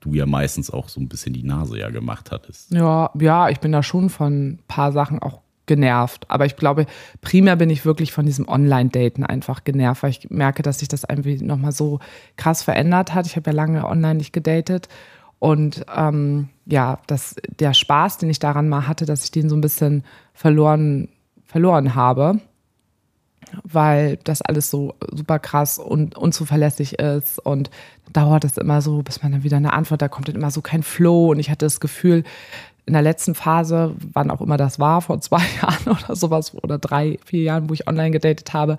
[0.00, 2.72] du ja meistens auch so ein bisschen die Nase ja gemacht hattest.
[2.72, 6.26] Ja, ja, ich bin da schon von ein paar Sachen auch genervt.
[6.28, 6.86] Aber ich glaube,
[7.22, 11.04] primär bin ich wirklich von diesem Online-Daten einfach genervt, weil ich merke, dass sich das
[11.08, 12.00] irgendwie nochmal so
[12.36, 13.26] krass verändert hat.
[13.26, 14.88] Ich habe ja lange online nicht gedatet.
[15.38, 19.56] Und ähm, ja, das, der Spaß, den ich daran mal hatte, dass ich den so
[19.56, 21.08] ein bisschen verloren,
[21.44, 22.40] verloren habe,
[23.62, 27.38] weil das alles so super krass und unzuverlässig ist.
[27.38, 27.70] Und
[28.12, 30.62] dauert es immer so, bis man dann wieder eine Antwort, da kommt dann immer so
[30.62, 31.30] kein Flow.
[31.30, 32.24] Und ich hatte das Gefühl,
[32.86, 36.78] in der letzten Phase, wann auch immer das war, vor zwei Jahren oder sowas, oder
[36.78, 38.76] drei, vier Jahren, wo ich online gedatet habe,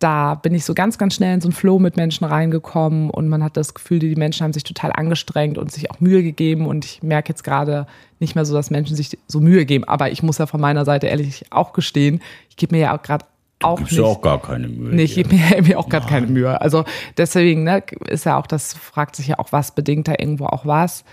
[0.00, 3.28] da bin ich so ganz, ganz schnell in so einen Flow mit Menschen reingekommen und
[3.28, 6.66] man hat das Gefühl, die Menschen haben sich total angestrengt und sich auch Mühe gegeben
[6.66, 7.86] und ich merke jetzt gerade
[8.18, 10.86] nicht mehr so, dass Menschen sich so Mühe geben, aber ich muss ja von meiner
[10.86, 13.26] Seite ehrlich auch gestehen, ich gebe mir ja auch gerade
[13.62, 14.00] auch Gibst nicht.
[14.00, 14.94] ja auch gar keine Mühe.
[14.94, 16.58] Nee, ich gebe mir irgendwie auch gerade keine Mühe.
[16.58, 16.84] Also
[17.18, 20.64] deswegen ne, ist ja auch, das fragt sich ja auch, was bedingt da irgendwo auch
[20.64, 21.04] was.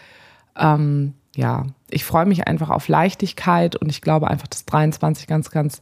[0.57, 5.51] Ähm, ja, ich freue mich einfach auf Leichtigkeit und ich glaube einfach, dass 23 ganz,
[5.51, 5.81] ganz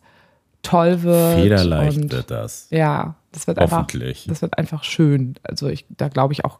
[0.65, 1.39] toll wird.
[1.39, 2.67] Federleicht und, wird das.
[2.71, 3.87] Ja, das wird einfach,
[4.27, 5.35] das wird einfach schön.
[5.43, 6.59] Also ich, da glaube ich auch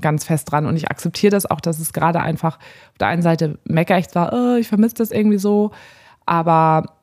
[0.00, 3.22] ganz fest dran und ich akzeptiere das auch, dass es gerade einfach auf der einen
[3.22, 5.72] Seite meckere ich zwar, oh, ich vermisse das irgendwie so,
[6.26, 6.94] aber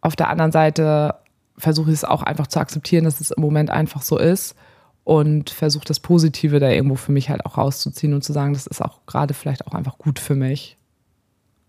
[0.00, 1.14] auf der anderen Seite
[1.58, 4.54] versuche ich es auch einfach zu akzeptieren, dass es im Moment einfach so ist
[5.04, 8.66] und versuche das Positive da irgendwo für mich halt auch rauszuziehen und zu sagen, das
[8.66, 10.76] ist auch gerade vielleicht auch einfach gut für mich.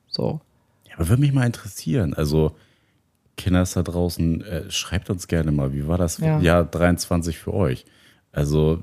[0.07, 0.41] So.
[0.87, 2.13] Ja, aber würde mich mal interessieren.
[2.13, 2.55] Also,
[3.37, 6.39] Kinders da draußen, äh, schreibt uns gerne mal, wie war das Ja.
[6.39, 7.85] Jahr 23 für euch?
[8.31, 8.81] Also,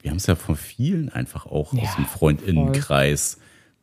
[0.00, 3.38] wir haben es ja von vielen einfach auch Ja, aus dem Freundinnenkreis,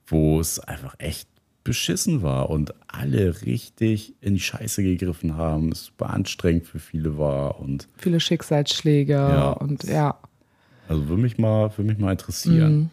[0.07, 1.29] wo es einfach echt
[1.63, 7.17] beschissen war und alle richtig in die Scheiße gegriffen haben, es super anstrengend für viele
[7.17, 9.51] war und Viele Schicksalsschläge Ja.
[9.51, 10.17] und ja.
[10.87, 12.77] also würde mich mal, würde mich mal interessieren.
[12.77, 12.89] Mhm.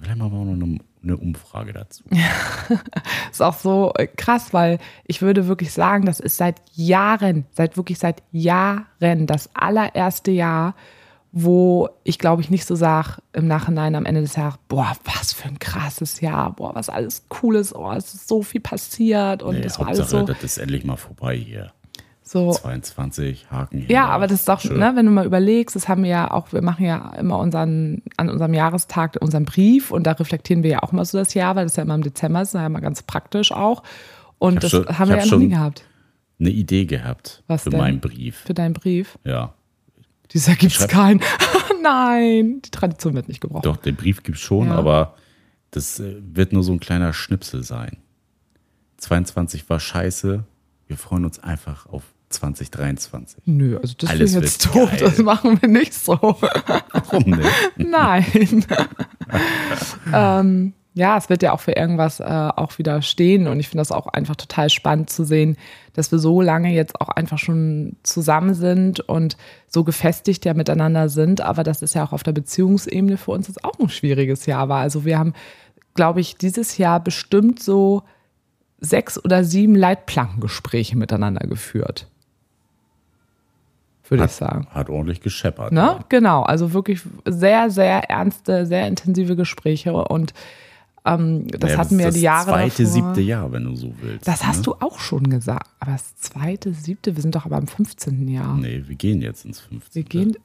[0.00, 2.04] Vielleicht wir auch noch eine, eine Umfrage dazu.
[3.30, 7.76] ist auch so äh, krass, weil ich würde wirklich sagen, das ist seit Jahren, seit
[7.76, 10.74] wirklich seit Jahren das allererste Jahr,
[11.32, 15.32] wo ich glaube ich nicht so sage im Nachhinein am Ende des Jahres, boah, was
[15.32, 19.56] für ein krasses Jahr, boah, was alles Cooles, oh, es ist so viel passiert und
[19.56, 21.72] Nee, das war alles Hauptsache, so, das ist endlich mal vorbei hier.
[22.24, 23.90] So 22 Haken hier.
[23.90, 24.78] Ja, aber das ist doch, Schön.
[24.78, 28.02] ne, wenn du mal überlegst, das haben wir ja auch, wir machen ja immer unseren,
[28.16, 31.56] an unserem Jahrestag unseren Brief und da reflektieren wir ja auch mal so das Jahr,
[31.56, 33.82] weil das ja immer im Dezember ist, ist ja immer ganz praktisch auch.
[34.38, 35.84] Und hab das schon- haben wir ja noch nie gehabt
[36.40, 37.78] eine Idee gehabt Was für denn?
[37.78, 38.38] meinen Brief.
[38.46, 39.16] für deinen Brief.
[39.24, 39.54] Ja.
[40.32, 41.20] Dieser gibt's Schreib- keinen.
[41.84, 43.62] Nein, die Tradition wird nicht gebrochen.
[43.62, 44.74] Doch, den Brief gibt es schon, Ja.
[44.74, 45.14] aber
[45.70, 47.98] das äh, wird nur so ein kleiner Schnipsel sein.
[48.98, 50.44] 22 war scheiße.
[50.92, 53.44] Wir freuen uns einfach auf 2023.
[53.46, 55.00] Nö, also das ist jetzt doof, geil.
[55.00, 56.18] das machen wir nicht so.
[56.20, 57.48] Warum nicht?
[57.78, 58.26] Nein.
[60.12, 63.80] ähm, ja, es wird ja auch für irgendwas äh, auch wieder stehen und ich finde
[63.80, 65.56] das auch einfach total spannend zu sehen,
[65.94, 71.08] dass wir so lange jetzt auch einfach schon zusammen sind und so gefestigt ja miteinander
[71.08, 74.44] sind, aber das ist ja auch auf der Beziehungsebene für uns jetzt auch ein schwieriges
[74.44, 74.80] Jahr war.
[74.82, 75.32] Also wir haben,
[75.94, 78.02] glaube ich, dieses Jahr bestimmt so
[78.82, 82.08] sechs oder sieben Leitplankengespräche miteinander geführt.
[84.08, 84.66] Würde ich sagen.
[84.70, 85.72] Hat ordentlich gescheppert.
[85.72, 85.80] Ne?
[85.80, 86.04] ja.
[86.10, 90.34] Genau, also wirklich sehr, sehr ernste, sehr intensive Gespräche und
[91.04, 92.92] ähm, das Naja, hatten wir das die Jahre zweite, davor.
[92.92, 94.28] siebte Jahr, wenn du so willst.
[94.28, 94.62] Das hast ne?
[94.64, 95.68] du auch schon gesagt.
[95.80, 98.28] Aber das zweite, siebte, wir sind doch aber im 15.
[98.28, 98.56] Jahr.
[98.56, 99.94] Nee, wir gehen jetzt ins 15.
[99.94, 100.36] Wir gehen,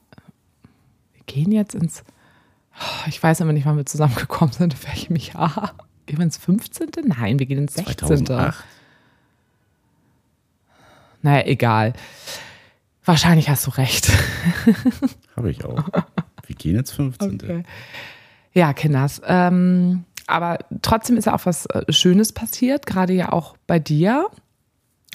[1.13, 2.03] wir gehen jetzt ins,
[3.07, 5.73] ich weiß immer nicht, wann wir zusammengekommen sind, in welchem Jahr.
[6.07, 6.89] Gehen wir ins 15.?
[7.05, 8.07] Nein, wir gehen ins 16.
[8.07, 8.63] 2008.
[11.21, 11.93] Naja, egal.
[13.03, 14.11] Wahrscheinlich hast du recht.
[15.35, 15.83] Habe ich auch.
[16.45, 17.35] Wir gehen jetzt 15.
[17.35, 17.63] Okay.
[18.53, 19.21] Ja, Kinders.
[19.25, 24.27] Ähm, aber trotzdem ist ja auch was äh, Schönes passiert, gerade ja auch bei dir.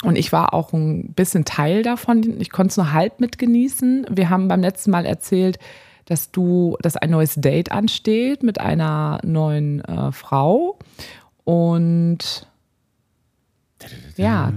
[0.03, 2.39] Und ich war auch ein bisschen Teil davon.
[2.39, 4.07] Ich konnte es nur halb mitgenießen.
[4.09, 5.57] Wir haben beim letzten Mal erzählt,
[6.05, 10.77] dass du, dass ein neues Date ansteht mit einer neuen äh, Frau.
[11.43, 12.47] Und
[14.15, 14.51] Ja,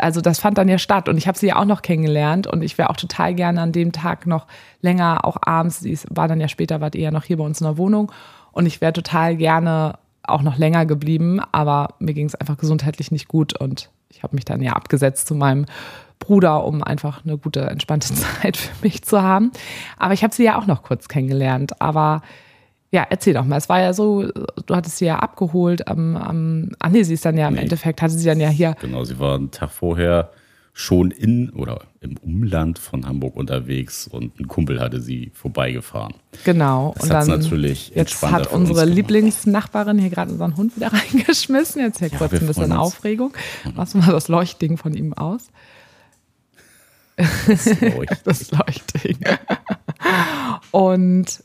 [0.00, 2.62] also das fand dann ja statt und ich habe sie ja auch noch kennengelernt und
[2.62, 4.46] ich wäre auch total gerne an dem Tag noch
[4.80, 7.60] länger, auch abends, sie war dann ja später, wart ihr ja noch hier bei uns
[7.60, 8.10] in der Wohnung
[8.52, 13.10] und ich wäre total gerne auch noch länger geblieben, aber mir ging es einfach gesundheitlich
[13.10, 15.66] nicht gut und ich habe mich dann ja abgesetzt zu meinem
[16.18, 19.52] Bruder, um einfach eine gute, entspannte Zeit für mich zu haben.
[19.96, 21.80] Aber ich habe sie ja auch noch kurz kennengelernt.
[21.80, 22.22] Aber
[22.90, 23.56] ja, erzähl doch mal.
[23.56, 27.24] Es war ja so, du hattest sie ja abgeholt am, am ach nee, sie ist
[27.24, 27.60] dann ja im nee.
[27.60, 28.76] Endeffekt, hatte sie dann ja hier.
[28.80, 30.30] Genau, sie war einen Tag vorher
[30.78, 36.14] schon in oder im Umland von Hamburg unterwegs und ein Kumpel hatte sie vorbeigefahren.
[36.44, 36.92] Genau.
[36.94, 41.82] Das und dann natürlich jetzt hat unsere Lieblingsnachbarin hier gerade unseren Hund wieder reingeschmissen.
[41.82, 43.32] Jetzt hier ja, kurz ein bisschen Aufregung.
[43.74, 45.50] Machst du mal das Leuchtding von ihm aus?
[47.18, 48.06] Das Leuchtding.
[48.24, 49.18] das Leuchtding.
[50.70, 51.42] und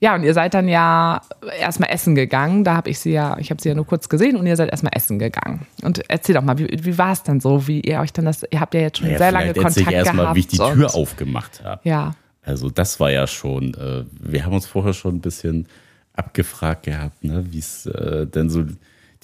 [0.00, 1.22] ja, und ihr seid dann ja
[1.58, 2.62] erstmal essen gegangen.
[2.62, 4.70] Da habe ich sie ja, ich habe sie ja nur kurz gesehen und ihr seid
[4.70, 5.66] erstmal essen gegangen.
[5.82, 8.44] Und erzähl doch mal, wie, wie war es denn so, wie ihr euch dann das,
[8.48, 10.14] ihr habt ja jetzt schon naja, sehr lange Kontakt gehabt.
[10.14, 11.80] mal, wie ich die Tür aufgemacht habe.
[11.88, 12.14] Ja.
[12.42, 15.66] Also das war ja schon, äh, wir haben uns vorher schon ein bisschen
[16.12, 18.64] abgefragt gehabt, ne, wie es äh, denn so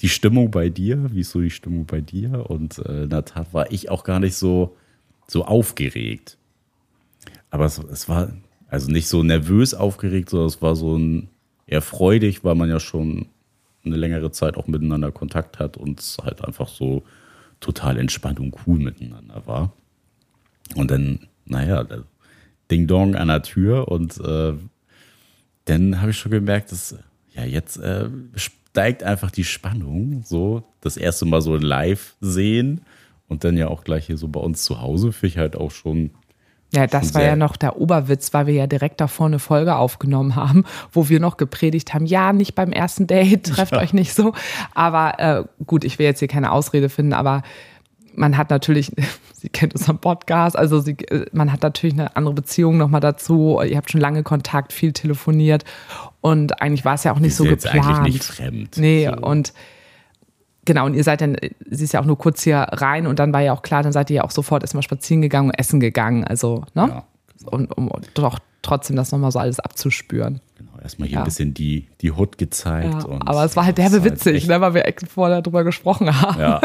[0.01, 2.49] die Stimmung bei dir, wie ist so die Stimmung bei dir?
[2.49, 4.75] Und äh, in der Tat war ich auch gar nicht so,
[5.27, 6.37] so aufgeregt.
[7.49, 8.33] Aber es, es war,
[8.67, 11.29] also nicht so nervös aufgeregt, sondern es war so ein
[11.67, 13.27] eher freudig, weil man ja schon
[13.85, 17.03] eine längere Zeit auch miteinander Kontakt hat und es halt einfach so
[17.59, 19.73] total entspannt und cool miteinander war.
[20.75, 21.85] Und dann, naja,
[22.71, 24.53] Ding Dong an der Tür und äh,
[25.65, 26.95] dann habe ich schon gemerkt, dass
[27.33, 32.81] ja jetzt äh, steigt einfach die Spannung, so das erste Mal so live sehen
[33.27, 35.71] und dann ja auch gleich hier so bei uns zu Hause, finde ich halt auch
[35.71, 36.11] schon
[36.73, 40.35] ja, das war ja noch der Oberwitz, weil wir ja direkt davor eine Folge aufgenommen
[40.35, 43.79] haben, wo wir noch gepredigt haben, ja, nicht beim ersten Date, trefft ja.
[43.79, 44.33] euch nicht so.
[44.73, 47.43] Aber äh, gut, ich will jetzt hier keine Ausrede finden, aber
[48.13, 48.91] man hat natürlich,
[49.33, 53.61] sie kennt unseren Podcast, also sie, äh, man hat natürlich eine andere Beziehung nochmal dazu.
[53.61, 55.63] Ihr habt schon lange Kontakt, viel telefoniert
[56.21, 57.75] und eigentlich war es ja auch nicht so geplant.
[57.75, 58.77] Jetzt eigentlich nicht fremd.
[58.77, 59.25] Nee, so.
[59.25, 59.53] und
[60.65, 61.37] Genau, und ihr seid dann,
[61.69, 63.91] sie ist ja auch nur kurz hier rein und dann war ja auch klar, dann
[63.91, 66.23] seid ihr ja auch sofort erstmal spazieren gegangen und essen gegangen.
[66.23, 66.87] Also, ne?
[66.89, 67.03] Ja.
[67.45, 70.41] Und um doch trotzdem das nochmal so alles abzuspüren.
[70.57, 71.21] Genau, erstmal hier ja.
[71.21, 73.03] ein bisschen die, die Hut gezeigt.
[73.07, 76.39] Ja, aber es war halt derbe halt witzig, ne, weil wir vorher darüber gesprochen haben.
[76.39, 76.61] Ja.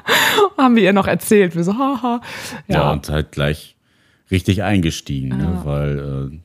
[0.58, 1.54] haben wir ihr noch erzählt.
[1.54, 2.20] Wir so, haha.
[2.66, 2.74] Ja.
[2.76, 3.76] ja, und halt gleich
[4.30, 6.38] richtig eingestiegen, ne, weil äh,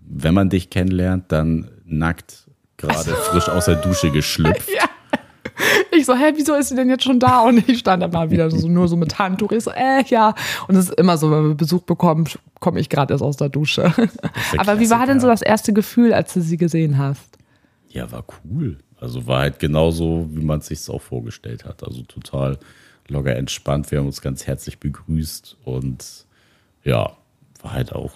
[0.00, 3.12] wenn man dich kennenlernt, dann nackt gerade also.
[3.12, 4.70] frisch aus der Dusche geschlüpft.
[4.74, 4.87] ja.
[5.96, 7.40] Ich so, hä, wieso ist sie denn jetzt schon da?
[7.42, 9.52] Und ich stand da mal wieder so, nur so mit Handtuch.
[9.52, 10.34] Ich so, äh, ja.
[10.68, 12.26] Und es ist immer so, wenn wir Besuch bekommen,
[12.60, 13.92] komme ich gerade erst aus der Dusche.
[14.52, 17.38] Der Aber wie war denn so das erste Gefühl, als du sie gesehen hast?
[17.88, 18.78] Ja, war cool.
[19.00, 21.84] Also war halt genauso, wie man es sich auch vorgestellt hat.
[21.84, 22.58] Also total
[23.08, 23.90] locker entspannt.
[23.90, 26.26] Wir haben uns ganz herzlich begrüßt und
[26.84, 27.16] ja,
[27.62, 28.12] war halt auch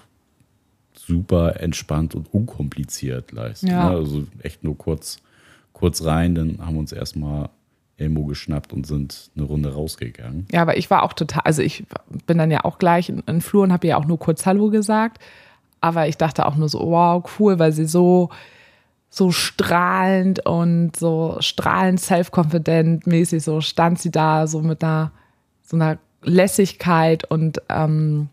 [0.95, 3.69] super entspannt und unkompliziert leisten.
[3.69, 3.91] Ja.
[3.91, 3.97] Ne?
[3.97, 5.19] Also echt nur kurz
[5.83, 7.49] kurz rein, dann haben wir uns erstmal
[7.97, 10.47] Elmo geschnappt und sind eine Runde rausgegangen.
[10.53, 11.83] Ja, aber ich war auch total, also ich
[12.25, 14.71] bin dann ja auch gleich in den Flur und habe ihr auch nur kurz Hallo
[14.71, 15.21] gesagt.
[15.81, 18.31] Aber ich dachte auch nur so, wow, cool, weil sie so,
[19.11, 25.11] so strahlend und so strahlend self-confident mäßig so stand sie da, so mit einer,
[25.65, 28.29] so einer Lässigkeit und, ähm,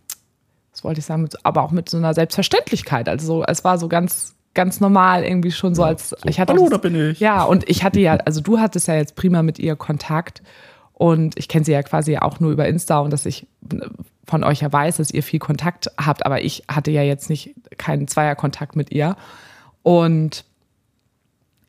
[0.71, 3.09] was wollte ich sagen, aber auch mit so einer Selbstverständlichkeit.
[3.09, 6.63] Also es war so ganz, ganz normal irgendwie schon so als so, ich hatte Hallo,
[6.63, 7.21] das, da bin ich.
[7.21, 10.43] Ja, und ich hatte ja, also du hattest ja jetzt prima mit ihr Kontakt
[10.91, 13.47] und ich kenne sie ja quasi auch nur über Insta und dass ich
[14.27, 17.55] von euch ja weiß, dass ihr viel Kontakt habt, aber ich hatte ja jetzt nicht
[17.77, 19.15] keinen Zweierkontakt mit ihr
[19.81, 20.43] und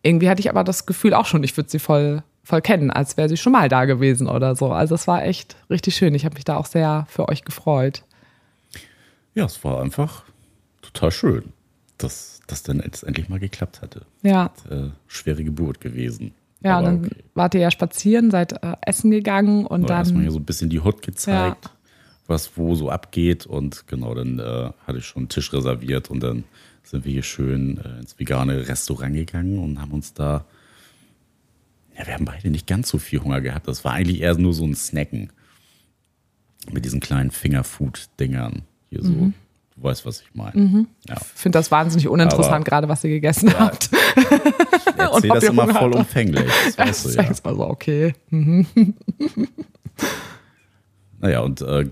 [0.03, 3.17] irgendwie hatte ich aber das Gefühl auch schon, ich würde sie voll voll kennen, als
[3.17, 4.73] wäre sie schon mal da gewesen oder so.
[4.73, 6.13] Also es war echt richtig schön.
[6.17, 8.03] Ich habe mich da auch sehr für euch gefreut.
[9.35, 10.25] Ja, es war einfach
[10.83, 11.53] total schön.
[12.03, 14.03] Das das dann jetzt endlich mal geklappt hatte.
[14.23, 14.45] Ja.
[14.45, 16.33] Hat, äh, schwere Geburt gewesen.
[16.63, 17.25] Ja, Aber und dann okay.
[17.35, 19.99] wart ihr ja spazieren, seid äh, essen gegangen und dann.
[19.99, 21.71] Erstmal hier so ein bisschen die Hut gezeigt, ja.
[22.27, 23.47] was wo so abgeht.
[23.47, 26.45] Und genau, dann äh, hatte ich schon einen Tisch reserviert und dann
[26.83, 30.45] sind wir hier schön äh, ins vegane Restaurant gegangen und haben uns da.
[31.97, 33.69] Ja, wir haben beide nicht ganz so viel Hunger gehabt.
[33.69, 35.31] Das war eigentlich eher nur so ein Snacken.
[36.71, 38.63] Mit diesen kleinen Fingerfood-Dingern.
[38.91, 39.13] Hier so.
[39.13, 39.35] Mhm.
[39.81, 40.61] Du weißt, was ich meine.
[40.61, 40.89] Mhm.
[41.09, 41.17] Ja.
[41.17, 43.89] Ich finde das wahnsinnig uninteressant, Aber, gerade was ihr gegessen ja, habt.
[44.15, 46.45] Ich erzähle das immer vollumfänglich.
[46.67, 47.29] Das weißt du, ja.
[47.29, 48.15] Also okay.
[48.29, 48.67] Mhm.
[51.23, 51.91] Naja, und äh,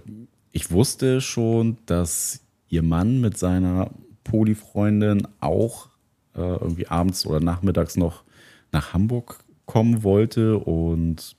[0.52, 3.90] ich wusste schon, dass ihr Mann mit seiner
[4.24, 5.88] Poli-Freundin auch
[6.34, 8.24] äh, irgendwie abends oder nachmittags noch
[8.72, 11.36] nach Hamburg kommen wollte und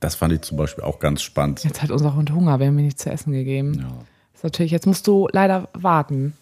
[0.00, 1.64] das fand ich zum Beispiel auch ganz spannend.
[1.64, 3.74] Jetzt hat unser Hund Hunger, wir haben ihm nichts zu essen gegeben.
[3.80, 3.98] Ja.
[4.38, 6.32] Ist natürlich, jetzt musst du leider warten.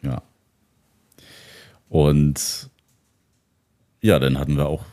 [0.00, 0.22] Ja.
[1.90, 2.70] Und
[4.00, 4.86] ja, dann hatten wir auch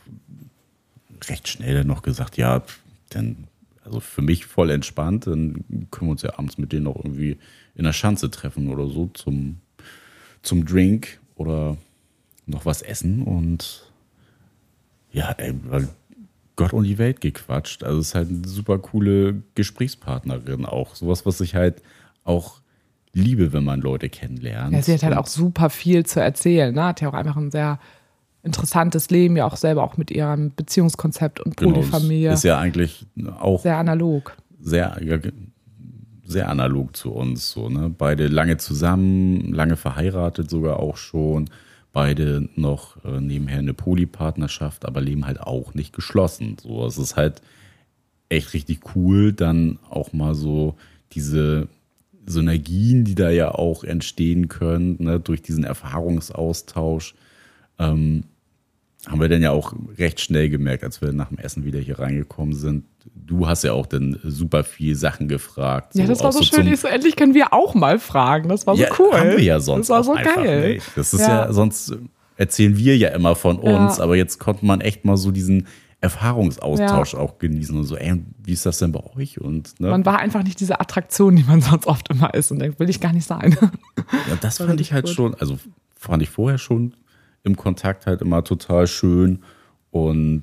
[1.30, 2.62] recht schnell noch gesagt, ja,
[3.08, 3.46] dann,
[3.82, 7.38] also für mich voll entspannt, dann können wir uns ja abends mit denen noch irgendwie
[7.74, 9.62] in der Schanze treffen oder so zum,
[10.42, 11.78] zum Drink oder
[12.44, 13.90] noch was essen und
[15.10, 15.54] ja, ey,
[16.54, 17.82] Gott und die Welt gequatscht.
[17.82, 20.96] Also es ist halt eine super coole Gesprächspartnerin auch.
[20.96, 21.80] Sowas, was ich halt
[22.26, 22.60] auch
[23.12, 24.74] liebe, wenn man Leute kennenlernt.
[24.74, 26.74] Ja, sie hat halt auch super viel zu erzählen.
[26.74, 26.84] Ne?
[26.84, 27.78] Hat ja auch einfach ein sehr
[28.42, 32.22] interessantes Leben, ja auch selber auch mit ihrem Beziehungskonzept und genau, Polyfamilie.
[32.24, 33.06] Genau, ist ja eigentlich
[33.40, 34.36] auch sehr analog.
[34.60, 34.96] Sehr,
[36.24, 37.50] sehr analog zu uns.
[37.50, 37.92] So, ne?
[37.96, 41.50] Beide lange zusammen, lange verheiratet sogar auch schon.
[41.92, 46.56] Beide noch äh, nebenher eine Polypartnerschaft, aber leben halt auch nicht geschlossen.
[46.62, 47.40] So, es ist halt
[48.28, 50.74] echt richtig cool, dann auch mal so
[51.12, 51.68] diese
[52.26, 57.14] Synergien, die da ja auch entstehen können, ne, durch diesen Erfahrungsaustausch.
[57.78, 58.24] Ähm,
[59.06, 61.98] haben wir dann ja auch recht schnell gemerkt, als wir nach dem Essen wieder hier
[61.98, 62.84] reingekommen sind.
[63.14, 65.94] Du hast ja auch dann super viel Sachen gefragt.
[65.94, 66.74] Ja, das war so, schön.
[66.74, 68.48] So, endlich können wir auch mal fragen.
[68.48, 69.12] Das war so ja, cool.
[69.12, 69.90] Haben wir ja sonst.
[69.90, 70.74] Das war so geil.
[70.74, 70.86] Nicht.
[70.96, 71.46] Das ist ja.
[71.46, 71.52] ja.
[71.52, 71.96] sonst
[72.36, 74.04] erzählen wir ja immer von uns, ja.
[74.04, 75.68] aber jetzt konnte man echt mal so diesen
[76.00, 77.18] Erfahrungsaustausch ja.
[77.18, 79.40] auch genießen und so, ey, wie ist das denn bei euch?
[79.40, 79.88] Und, ne?
[79.88, 82.90] Man war einfach nicht diese Attraktion, die man sonst oft immer ist und denkt, will
[82.90, 83.56] ich gar nicht sein.
[84.28, 85.14] Ja, das fand ich halt gut.
[85.14, 85.58] schon, also
[85.94, 86.94] fand ich vorher schon
[87.42, 89.42] im Kontakt halt immer total schön.
[89.90, 90.42] Und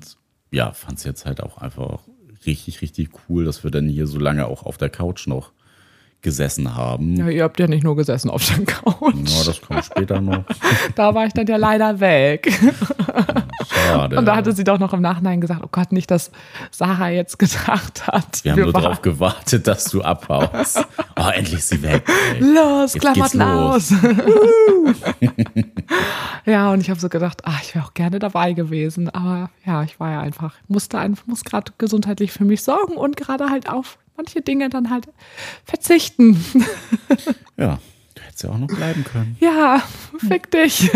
[0.50, 2.00] ja, fand es jetzt halt auch einfach
[2.46, 5.52] richtig, richtig cool, dass wir dann hier so lange auch auf der Couch noch
[6.24, 7.16] gesessen haben.
[7.16, 9.14] Ja, ihr habt ja nicht nur gesessen auf der Couch.
[9.14, 10.44] Ja, das kommt später noch.
[10.96, 12.52] da war ich dann ja leider weg.
[13.68, 14.18] Schade.
[14.18, 16.32] Und da hatte sie doch noch im Nachhinein gesagt, oh Gott, nicht, dass
[16.72, 18.42] Sarah jetzt gedacht hat.
[18.42, 20.84] Wir haben wir nur darauf gewartet, dass du abhaust.
[21.16, 22.08] Oh, endlich ist sie weg.
[22.08, 22.40] Ey.
[22.40, 23.92] Los, jetzt Klamotten los.
[23.92, 23.94] aus.
[26.46, 29.10] ja, und ich habe so gedacht, ach, ich wäre auch gerne dabei gewesen.
[29.10, 33.16] Aber ja, ich war ja einfach, musste einfach, muss gerade gesundheitlich für mich sorgen und
[33.16, 35.08] gerade halt auf manche Dinge dann halt
[35.64, 36.44] verzichten.
[37.56, 37.78] Ja,
[38.16, 39.36] du hättest ja auch noch bleiben können.
[39.38, 39.80] Ja,
[40.18, 40.90] fick dich.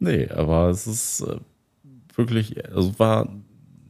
[0.00, 1.36] nee, aber es ist äh,
[2.16, 3.28] wirklich, also war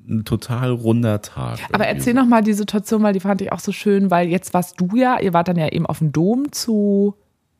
[0.06, 1.61] ein total runder Tag.
[1.72, 4.52] Aber erzähl noch mal die Situation, weil die fand ich auch so schön, weil jetzt
[4.52, 7.14] warst du ja, ihr wart dann ja eben auf dem Dom zu.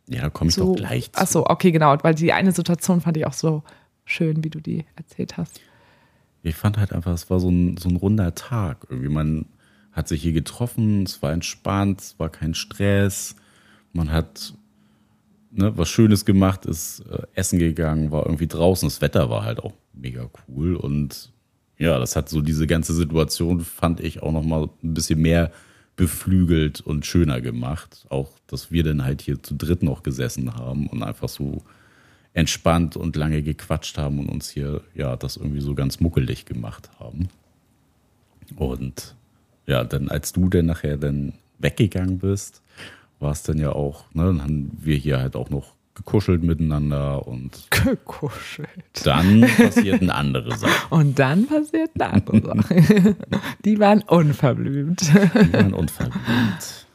[0.07, 1.18] Ja, da komme ich zu, doch gleich zu.
[1.18, 3.62] Achso, okay, genau, weil die eine Situation fand ich auch so
[4.05, 5.62] schön, wie du die erzählt hast
[6.42, 8.87] ich fand halt einfach, es war so ein, so ein runder Tag.
[8.88, 9.46] Irgendwie man
[9.92, 13.37] hat sich hier getroffen, es war entspannt, es war kein Stress.
[13.92, 14.55] Man hat
[15.51, 18.88] ne, was Schönes gemacht, ist äh, essen gegangen, war irgendwie draußen.
[18.88, 21.33] Das Wetter war halt auch mega cool und
[21.79, 25.53] ja, das hat so diese ganze Situation, fand ich, auch nochmal ein bisschen mehr
[25.96, 28.07] beflügelt und schöner gemacht.
[28.09, 31.62] Auch, dass wir dann halt hier zu dritt noch gesessen haben und einfach so
[32.38, 36.88] entspannt und lange gequatscht haben und uns hier ja das irgendwie so ganz muckelig gemacht
[37.01, 37.29] haben.
[38.55, 39.16] Und
[39.66, 42.62] ja, dann als du dann nachher dann weggegangen bist,
[43.18, 47.27] war es dann ja auch, ne, dann haben wir hier halt auch noch gekuschelt miteinander
[47.27, 48.68] und gekuschelt.
[49.03, 50.90] Dann passierten andere Sachen.
[50.90, 53.16] Und dann passierten andere Sachen.
[53.64, 55.01] Die waren unverblümt.
[55.01, 56.87] Die waren unverblümt.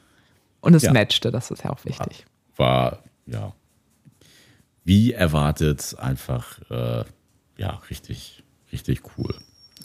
[0.62, 0.93] Und es ja.
[0.93, 2.25] matchte, das ist ja auch wichtig.
[2.56, 3.53] War, ja,
[4.84, 7.04] wie erwartet einfach, äh,
[7.58, 9.34] ja, richtig, richtig cool.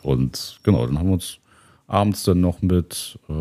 [0.02, 1.38] Und genau, dann haben wir uns
[1.87, 3.32] abends dann noch mit äh,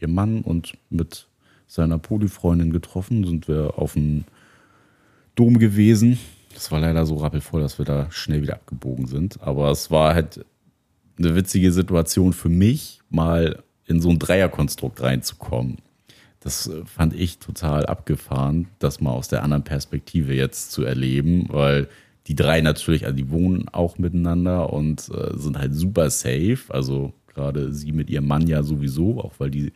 [0.00, 1.26] ihrem Mann und mit
[1.66, 4.24] seiner Polyfreundin getroffen, sind wir auf dem
[5.34, 6.18] Dom gewesen.
[6.52, 9.42] Das war leider so rappelvoll, dass wir da schnell wieder abgebogen sind.
[9.42, 10.44] Aber es war halt
[11.18, 15.78] eine witzige Situation für mich, mal in so ein Dreierkonstrukt reinzukommen.
[16.44, 21.46] Das äh, fand ich total abgefahren, das mal aus der anderen Perspektive jetzt zu erleben,
[21.48, 21.88] weil
[22.26, 26.60] die drei natürlich, also die wohnen auch miteinander und äh, sind halt super safe.
[26.68, 29.72] Also gerade sie mit ihrem Mann ja sowieso, auch weil die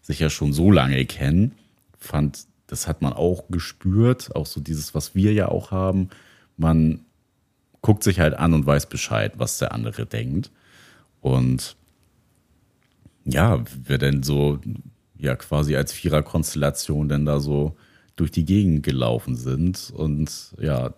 [0.00, 1.52] sich ja schon so lange kennen.
[1.98, 6.08] Fand, das hat man auch gespürt, auch so dieses, was wir ja auch haben.
[6.56, 7.00] Man
[7.80, 10.52] guckt sich halt an und weiß Bescheid, was der andere denkt.
[11.20, 11.76] Und
[13.24, 14.60] ja, wir denn so
[15.22, 17.76] ja quasi als Viererkonstellation dann da so
[18.16, 20.92] durch die Gegend gelaufen sind und ja,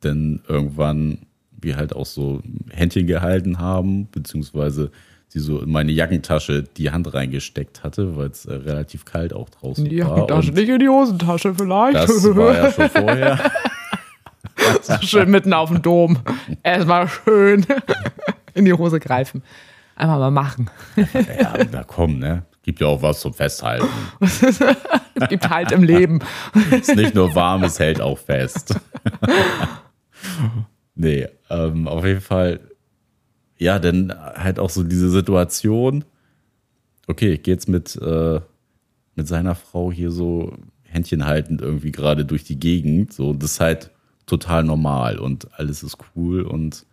[0.00, 1.18] dann irgendwann
[1.60, 2.40] wir halt auch so
[2.70, 4.90] Händchen gehalten haben, beziehungsweise
[5.28, 9.50] sie so in meine Jackentasche die Hand reingesteckt hatte, weil es äh, relativ kalt auch
[9.50, 10.16] draußen in die war.
[10.16, 11.96] Jackentasche, nicht in die Hosentasche vielleicht.
[11.96, 13.50] Das war ja schon vorher.
[14.82, 16.18] so schön mitten auf dem Dom.
[16.62, 17.66] Erstmal schön
[18.54, 19.42] in die Hose greifen.
[19.96, 20.70] Einfach mal machen.
[20.96, 22.44] Ja, na komm, ne?
[22.68, 23.88] Gibt ja auch was zum Festhalten.
[24.20, 26.18] es gibt halt im Leben.
[26.70, 28.78] ist nicht nur warm, es hält auch fest.
[30.94, 32.60] nee, ähm, auf jeden Fall,
[33.56, 36.04] ja, dann halt auch so diese Situation,
[37.06, 38.38] okay, ich gehe jetzt mit, äh,
[39.14, 40.52] mit seiner Frau hier so
[40.82, 43.14] Händchen haltend irgendwie gerade durch die Gegend.
[43.14, 43.90] So, das ist halt
[44.26, 46.84] total normal und alles ist cool und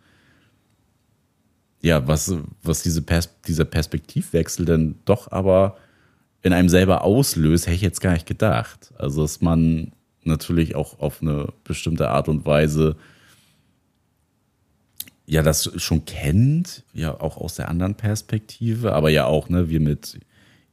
[1.86, 2.34] ja, was,
[2.64, 5.76] was diese Pers dieser Perspektivwechsel dann doch aber
[6.42, 8.92] in einem selber auslöst, hätte ich jetzt gar nicht gedacht.
[8.98, 9.92] Also, dass man
[10.24, 12.96] natürlich auch auf eine bestimmte Art und Weise
[15.26, 19.80] ja das schon kennt, ja auch aus der anderen Perspektive, aber ja auch, ne, wir
[19.80, 20.18] mit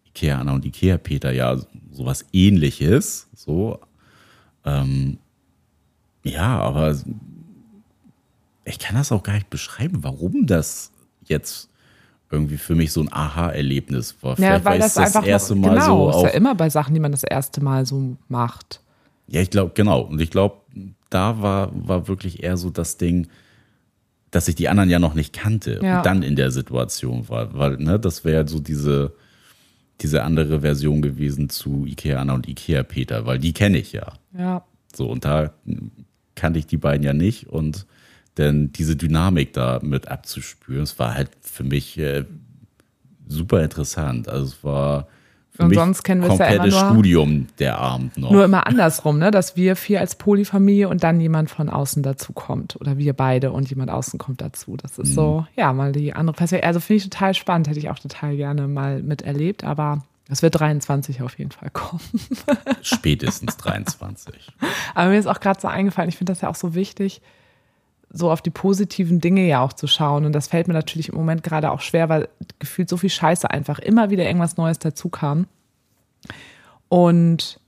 [0.07, 1.59] Ikea Anna und Ikea Peter ja
[1.91, 3.79] sowas ähnliches, so.
[4.65, 5.19] Ähm,
[6.23, 6.95] ja, aber
[8.65, 10.92] ich kann das auch gar nicht beschreiben, warum das
[11.25, 11.69] jetzt
[12.31, 14.39] irgendwie für mich so ein Aha-Erlebnis war.
[14.39, 16.17] Ja, weil das, das, einfach erste Mal genau, so.
[16.19, 18.81] Ist ja immer bei Sachen, die man das erste Mal so macht.
[19.27, 20.01] Ja, ich glaube, genau.
[20.01, 20.57] Und ich glaube,
[21.09, 23.27] da war, war wirklich eher so das Ding,
[24.31, 25.97] dass ich die anderen ja noch nicht kannte ja.
[25.97, 27.53] und dann in der Situation war.
[27.53, 29.13] Weil, ne, das wäre so diese,
[30.01, 34.13] diese andere Version gewesen zu Ikea Anna und Ikea Peter, weil die kenne ich ja.
[34.35, 34.65] Ja.
[34.95, 35.53] So, und da
[36.35, 37.85] kannte ich die beiden ja nicht und
[38.37, 42.25] denn diese Dynamik da mit abzuspüren, es war halt für mich äh,
[43.27, 44.27] super interessant.
[44.27, 45.07] Also es war
[45.55, 48.31] für und sonst kennen wir es ja immer nur, Studium der Abend noch.
[48.31, 49.29] Nur immer andersrum, ne?
[49.29, 52.75] dass wir vier als Polyfamilie und dann jemand von außen dazu kommt.
[52.81, 54.77] Oder wir beide und jemand außen kommt dazu.
[54.77, 55.13] Das ist mhm.
[55.13, 56.67] so, ja, mal die andere Perspektive.
[56.67, 60.59] Also finde ich total spannend, hätte ich auch total gerne mal miterlebt, aber es wird
[60.59, 62.01] 23 auf jeden Fall kommen.
[62.81, 64.33] Spätestens 23.
[64.95, 67.21] Aber mir ist auch gerade so eingefallen, ich finde das ja auch so wichtig,
[68.13, 70.25] so auf die positiven Dinge ja auch zu schauen.
[70.25, 73.49] Und das fällt mir natürlich im Moment gerade auch schwer, weil gefühlt so viel Scheiße
[73.49, 75.47] einfach immer wieder irgendwas Neues dazu kam.
[76.89, 77.59] Und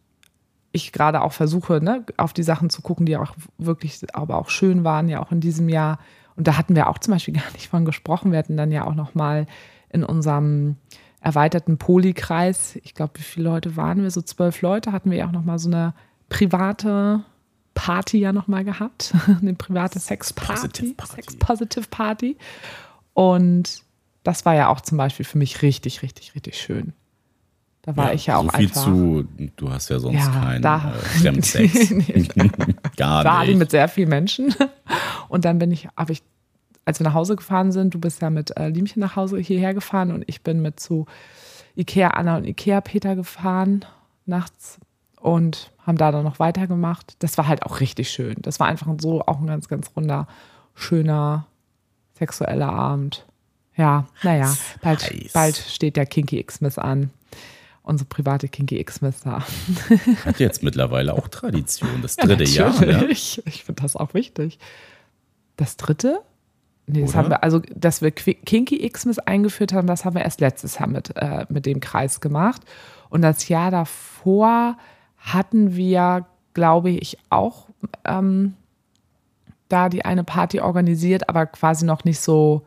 [0.71, 4.49] ich gerade auch versuche, ne, auf die Sachen zu gucken, die auch wirklich, aber auch
[4.49, 5.97] schön waren, ja auch in diesem Jahr.
[6.35, 8.31] Und da hatten wir auch zum Beispiel gar nicht von gesprochen.
[8.31, 9.47] Wir hatten dann ja auch noch mal
[9.89, 10.75] in unserem
[11.21, 14.11] erweiterten Polykreis, ich glaube, wie viele Leute waren wir?
[14.11, 15.95] So zwölf Leute hatten wir ja auch noch mal so eine
[16.29, 17.23] private
[17.75, 22.37] Party ja nochmal gehabt, eine private Sex-Party, Sex-Positive Party.
[23.13, 23.83] Und
[24.23, 26.93] das war ja auch zum Beispiel für mich richtig, richtig, richtig schön.
[27.83, 28.83] Da war ja, ich ja auch so viel einfach.
[28.83, 31.91] Zu, du hast ja sonst ja, keinen da, äh, Fremdsex.
[31.91, 32.27] nee,
[32.97, 33.53] Gar nicht.
[33.53, 34.55] War mit sehr vielen Menschen.
[35.29, 36.23] Und dann bin ich, habe ich,
[36.85, 39.75] als wir nach Hause gefahren sind, du bist ja mit äh, Liemchen nach Hause hierher
[39.75, 41.05] gefahren und ich bin mit zu
[41.75, 43.85] Ikea Anna und Ikea Peter gefahren
[44.25, 44.79] nachts
[45.25, 47.15] und haben da dann noch weitergemacht.
[47.19, 48.35] Das war halt auch richtig schön.
[48.43, 50.27] Das war einfach so auch ein ganz, ganz runder,
[50.75, 51.47] schöner,
[52.13, 53.25] sexueller Abend.
[53.75, 57.09] Ja, naja, bald, bald steht der Kinky Xmas an.
[57.81, 59.43] Unsere private Kinky Xmas da.
[60.25, 62.87] Hat jetzt mittlerweile auch Tradition, das dritte ja, Jahr.
[62.87, 63.01] Ja.
[63.09, 64.59] Ich finde das auch wichtig.
[65.57, 66.21] Das dritte?
[66.85, 67.17] Nee, das Oder?
[67.17, 70.87] haben wir, also, dass wir Kinky Xmas eingeführt haben, das haben wir erst letztes Jahr
[70.87, 72.61] mit, äh, mit dem Kreis gemacht.
[73.09, 74.77] Und das Jahr davor
[75.25, 77.67] hatten wir, glaube ich, auch
[78.05, 78.53] ähm,
[79.67, 82.65] da die eine Party organisiert, aber quasi noch nicht so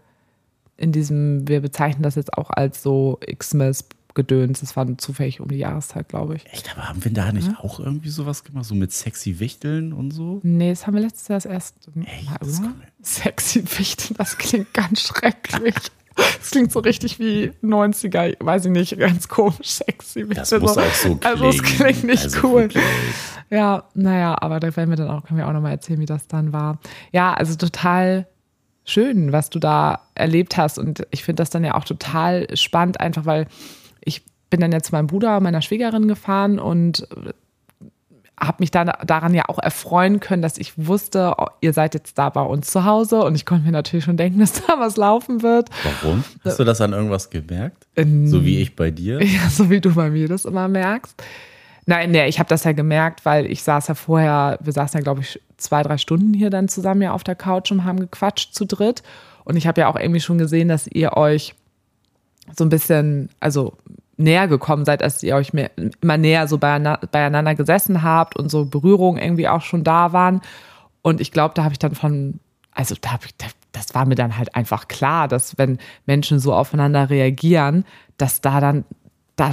[0.77, 4.61] in diesem, wir bezeichnen das jetzt auch als so Xmas Gedöns.
[4.61, 6.47] Das war zufällig um die Jahreszeit, glaube ich.
[6.47, 7.59] Echt, aber haben wir da nicht ja.
[7.61, 10.41] auch irgendwie sowas gemacht, so mit sexy Wichteln und so?
[10.43, 13.07] Nee, das haben wir letztes Jahr das erste Mal, Echt?
[13.07, 15.75] Sexy Wichteln, das klingt ganz schrecklich.
[16.39, 20.27] Das klingt so richtig wie 90er, weiß ich nicht, ganz komisch, sexy.
[20.29, 20.81] Das muss so.
[20.81, 21.21] auch so klingen.
[21.25, 22.63] Also es klingt nicht also cool.
[22.63, 22.85] Wirklich.
[23.51, 26.27] Ja, naja, aber da werden wir dann auch, können wir auch nochmal erzählen, wie das
[26.27, 26.79] dann war.
[27.13, 28.27] Ja, also total
[28.85, 30.79] schön, was du da erlebt hast.
[30.79, 33.47] Und ich finde das dann ja auch total spannend, einfach weil
[34.01, 37.07] ich bin dann ja zu meinem Bruder, meiner Schwägerin gefahren und
[38.41, 42.19] habe mich dann daran ja auch erfreuen können, dass ich wusste, oh, ihr seid jetzt
[42.19, 44.97] da bei uns zu Hause und ich konnte mir natürlich schon denken, dass da was
[44.97, 45.71] laufen wird.
[46.03, 46.25] Warum?
[46.45, 47.87] Hast du das an irgendwas gemerkt?
[47.97, 49.21] Ähm, so wie ich bei dir?
[49.29, 51.23] Ja, so wie du bei mir das immer merkst.
[51.87, 55.03] Nein, nee, ich habe das ja gemerkt, weil ich saß ja vorher, wir saßen ja,
[55.03, 58.55] glaube ich, zwei, drei Stunden hier dann zusammen ja auf der Couch und haben gequatscht
[58.55, 59.03] zu dritt.
[59.45, 61.55] Und ich habe ja auch irgendwie schon gesehen, dass ihr euch
[62.57, 63.77] so ein bisschen, also
[64.19, 65.71] näher gekommen seid, als ihr euch mehr,
[66.03, 70.43] immer näher so beieinander gesessen habt und so Berührungen irgendwie auch schon da waren.
[71.03, 72.41] Und ich glaube, da habe ich dann von,
[72.73, 73.35] also da habe ich,
[73.73, 77.85] das war mir dann halt einfach klar, dass wenn Menschen so aufeinander reagieren,
[78.17, 78.85] dass da dann,
[79.37, 79.53] da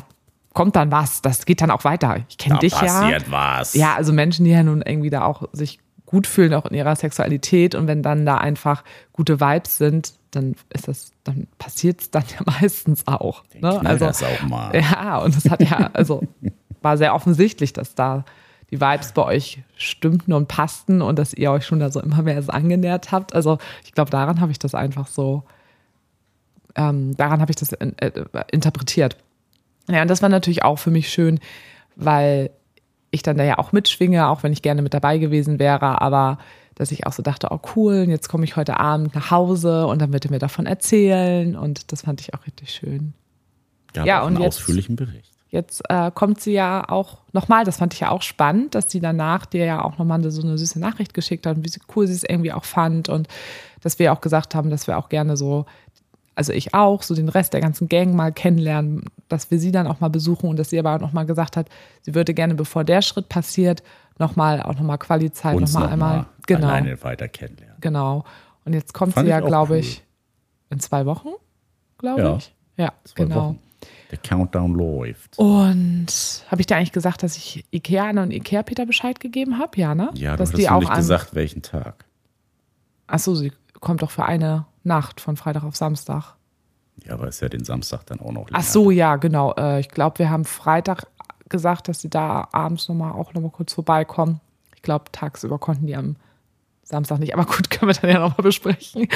[0.54, 2.18] kommt dann was, das geht dann auch weiter.
[2.28, 2.80] Ich kenne dich ja.
[2.80, 3.76] passiert was.
[3.76, 5.80] Ja, also Menschen, die ja nun irgendwie da auch sich
[6.16, 7.76] gut fühlen, auch in ihrer Sexualität.
[7.76, 12.24] Und wenn dann da einfach gute Vibes sind, dann ist das, dann passiert es dann
[12.32, 13.44] ja meistens auch.
[13.60, 13.82] Ne?
[13.84, 14.72] Also das auch mal.
[14.80, 16.24] Ja, und es hat ja, also
[16.82, 18.24] war sehr offensichtlich, dass da
[18.72, 22.22] die Vibes bei euch stimmten und passten und dass ihr euch schon da so immer
[22.22, 23.36] mehr angenähert habt.
[23.36, 25.44] Also ich glaube, daran habe ich das einfach so,
[26.76, 29.18] ähm, daran habe ich das in, äh, interpretiert.
[29.90, 31.42] Ja, und das war natürlich auch für mich schön,
[31.98, 32.52] weil
[33.16, 36.38] ich dann da ja auch mitschwinge, auch wenn ich gerne mit dabei gewesen wäre, aber
[36.76, 40.02] dass ich auch so dachte, oh cool, jetzt komme ich heute Abend nach Hause und
[40.02, 43.14] dann wird er mir davon erzählen und das fand ich auch richtig schön.
[43.94, 45.32] Gab ja, und einen jetzt, ausführlichen Bericht.
[45.50, 49.00] Jetzt äh, kommt sie ja auch nochmal, das fand ich ja auch spannend, dass sie
[49.00, 52.14] danach dir ja auch nochmal so eine süße Nachricht geschickt hat und wie cool sie
[52.14, 53.30] es irgendwie auch fand und
[53.80, 55.66] dass wir auch gesagt haben, dass wir auch gerne so
[56.36, 59.88] also ich auch, so den Rest der ganzen Gang mal kennenlernen, dass wir sie dann
[59.88, 61.70] auch mal besuchen und dass sie aber auch nochmal gesagt hat,
[62.02, 63.84] sie würde gerne, bevor der Schritt passiert,
[64.20, 66.68] nochmal auch nochmal Quali-Zeit nochmal noch einmal genau.
[66.68, 67.78] alleine weiter kennenlernen.
[67.82, 68.26] Genau.
[68.66, 69.80] Und jetzt kommt Fand sie ja, glaube cool.
[69.80, 70.04] ich,
[70.70, 71.30] in zwei Wochen,
[71.98, 72.36] glaube ja.
[72.38, 72.54] ich.
[72.78, 73.36] Ja, genau.
[73.36, 73.60] Wochen.
[74.12, 75.38] Der Countdown läuft.
[75.38, 76.08] Und
[76.50, 79.80] habe ich dir eigentlich gesagt, dass ich Ikea und Ikea Peter Bescheid gegeben habe?
[79.80, 80.12] Ja, ne?
[80.16, 82.06] Ja, dass du hast nicht gesagt, welchen Tag.
[83.08, 86.36] Achso, sie kommt doch für eine Nacht von Freitag auf Samstag.
[87.04, 88.60] Ja, aber ist ja den Samstag dann auch noch länger.
[88.60, 89.54] Ach so, ja, genau.
[89.56, 91.08] Äh, ich glaube, wir haben Freitag
[91.50, 94.40] gesagt, dass sie da abends nochmal auch nochmal kurz vorbeikommen.
[94.76, 96.16] Ich glaube, tagsüber konnten die am
[96.84, 99.08] Samstag nicht, aber gut, können wir dann ja nochmal besprechen.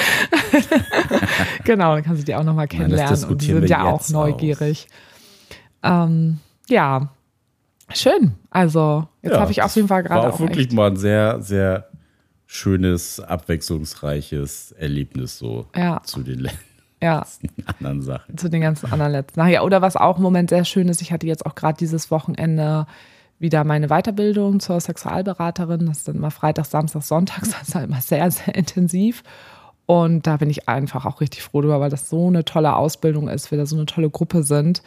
[1.64, 3.24] genau, dann kann sie die auch nochmal kennenlernen.
[3.24, 4.88] und die sind ja auch neugierig.
[5.82, 7.08] Ähm, ja,
[7.92, 8.34] schön.
[8.50, 10.22] Also, jetzt ja, habe ich auf jeden Fall gerade.
[10.22, 10.72] War auch, auch wirklich echt.
[10.72, 11.89] mal ein sehr, sehr
[12.52, 16.02] schönes, abwechslungsreiches Erlebnis so ja.
[16.02, 16.48] zu den
[17.02, 17.24] ja.
[17.64, 18.36] anderen Sachen.
[18.36, 19.40] Zu den ganzen anderen letzten.
[19.40, 21.78] Ach ja, oder was auch im Moment sehr schön ist, ich hatte jetzt auch gerade
[21.78, 22.88] dieses Wochenende
[23.38, 25.86] wieder meine Weiterbildung zur Sexualberaterin.
[25.86, 27.42] Das ist dann immer Freitag, Samstag, Sonntag.
[27.50, 29.22] Das ist halt immer sehr, sehr intensiv.
[29.86, 33.28] Und da bin ich einfach auch richtig froh drüber, weil das so eine tolle Ausbildung
[33.28, 34.82] ist, wir da so eine tolle Gruppe sind.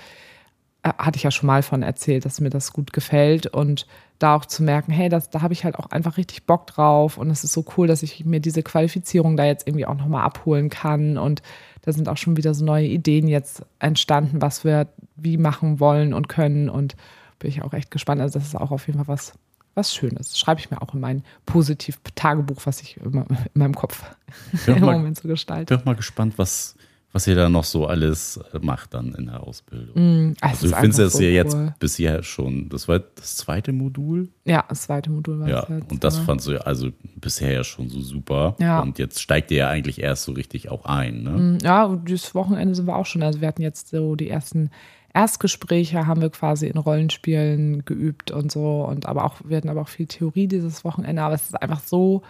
[0.84, 3.48] Äh, hatte ich ja schon mal von erzählt, dass mir das gut gefällt.
[3.48, 3.88] Und
[4.20, 7.18] da auch zu merken, hey, das, da habe ich halt auch einfach richtig Bock drauf.
[7.18, 10.24] Und es ist so cool, dass ich mir diese Qualifizierung da jetzt irgendwie auch nochmal
[10.24, 11.18] abholen kann.
[11.18, 11.42] Und
[11.82, 16.14] da sind auch schon wieder so neue Ideen jetzt entstanden, was wir wie machen wollen
[16.14, 16.70] und können.
[16.70, 16.96] Und
[17.40, 18.22] bin ich auch echt gespannt.
[18.22, 19.34] Also das ist auch auf jeden Fall was,
[19.76, 20.38] was Schönes.
[20.38, 24.04] Schreibe ich mir auch in mein Positiv-Tagebuch, was ich immer in meinem Kopf
[24.68, 25.74] im mal, Moment so gestalte.
[25.74, 26.76] Ich bin mal gespannt, was,
[27.14, 29.94] was ihr da noch so alles macht dann in der Ausbildung.
[30.30, 34.30] Mm, also du findest es so ja jetzt bisher schon, das war das zweite Modul?
[34.46, 37.64] Ja, das zweite Modul war Ja, jetzt, und das fandst du ja also bisher ja
[37.64, 38.56] schon so super.
[38.60, 38.82] Ja.
[38.82, 41.30] Und jetzt steigt ihr ja eigentlich erst so richtig auch ein, ne?
[41.30, 44.30] Mm, ja, und dieses Wochenende sind wir auch schon, also wir hatten jetzt so die
[44.30, 44.72] ersten
[45.14, 49.82] Erstgespräche haben wir quasi in Rollenspielen geübt und so und aber auch wir hatten aber
[49.82, 52.24] auch viel Theorie dieses Wochenende, aber es ist einfach so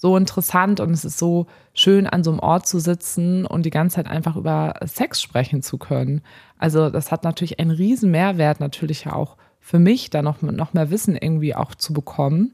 [0.00, 3.70] so interessant und es ist so schön, an so einem Ort zu sitzen und die
[3.70, 6.22] ganze Zeit einfach über Sex sprechen zu können.
[6.56, 10.72] Also das hat natürlich einen riesen Mehrwert, natürlich ja auch für mich, da noch, noch
[10.72, 12.52] mehr Wissen irgendwie auch zu bekommen.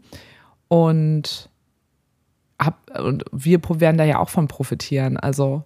[0.66, 1.48] Und,
[2.58, 5.16] hab, und wir werden da ja auch von profitieren.
[5.16, 5.62] Also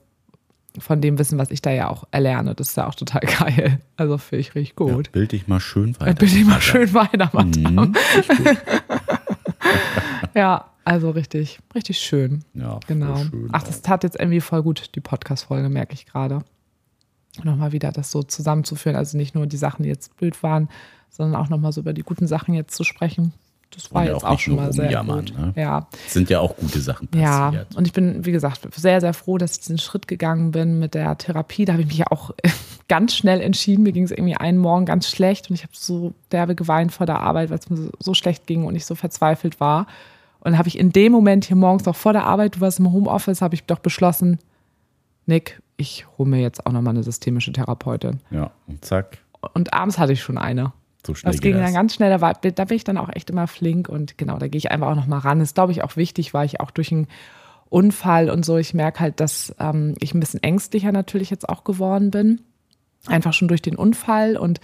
[0.78, 2.55] von dem Wissen, was ich da ja auch erlerne.
[2.55, 3.81] Das ist ja auch total geil.
[3.97, 5.07] Also finde ich richtig gut.
[5.07, 6.12] Ja, bild dich mal schön weiter.
[6.12, 7.87] Bild dich mal schön weiter, Madame.
[7.87, 7.95] Mhm,
[10.35, 12.45] ja, also richtig, richtig schön.
[12.55, 13.16] Ja, genau.
[13.16, 16.43] Schön Ach, das tat jetzt irgendwie voll gut, die Podcast-Folge, merke ich gerade.
[17.43, 18.97] Nochmal wieder das so zusammenzuführen.
[18.97, 20.68] Also nicht nur die Sachen, die jetzt blöd waren,
[21.09, 23.33] sondern auch nochmal so über die guten Sachen jetzt zu sprechen.
[23.72, 25.33] Das war jetzt auch, auch schon mal sehr gut.
[25.39, 25.53] Ne?
[25.55, 25.87] Ja.
[26.09, 27.24] Sind ja auch gute Sachen passiert.
[27.24, 30.81] Ja, und ich bin, wie gesagt, sehr, sehr froh, dass ich diesen Schritt gegangen bin
[30.81, 31.66] mit der Therapie.
[31.66, 32.33] Da habe ich mich ja auch
[32.89, 33.85] ganz schnell entschieden.
[33.85, 37.07] Mir ging es irgendwie einen Morgen ganz schlecht und ich habe so derbe geweint vor
[37.07, 39.87] der Arbeit, weil es mir so schlecht ging und ich so verzweifelt war.
[40.41, 42.93] Und habe ich in dem Moment hier morgens noch vor der Arbeit, du warst im
[42.93, 44.38] Homeoffice, habe ich doch beschlossen,
[45.26, 48.20] Nick, ich hole mir jetzt auch nochmal eine systemische Therapeutin.
[48.30, 49.18] Ja, und zack.
[49.55, 50.72] Und abends hatte ich schon eine.
[51.07, 51.62] So schnell das ging das.
[51.62, 54.38] dann ganz schnell, da, war, da bin ich dann auch echt immer flink und genau,
[54.38, 55.41] da gehe ich einfach auch nochmal ran.
[55.41, 57.07] Ist, glaube ich, auch wichtig, weil ich auch durch einen
[57.70, 61.64] Unfall und so, ich merke halt, dass ähm, ich ein bisschen ängstlicher natürlich jetzt auch
[61.64, 62.43] geworden bin.
[63.07, 64.61] Einfach schon durch den Unfall und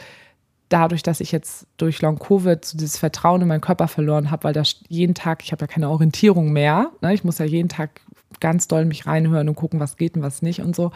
[0.68, 4.44] dadurch, dass ich jetzt durch Long Covid so dieses Vertrauen in meinen Körper verloren habe,
[4.44, 6.90] weil da jeden Tag, ich habe ja keine Orientierung mehr.
[7.00, 7.14] Ne?
[7.14, 8.00] Ich muss ja jeden Tag
[8.40, 10.90] ganz doll mich reinhören und gucken, was geht und was nicht und so.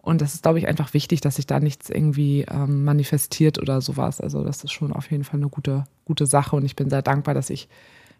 [0.00, 3.80] Und das ist, glaube ich, einfach wichtig, dass sich da nichts irgendwie ähm, manifestiert oder
[3.80, 4.20] sowas.
[4.20, 7.02] Also das ist schon auf jeden Fall eine gute, gute Sache und ich bin sehr
[7.02, 7.68] dankbar, dass ich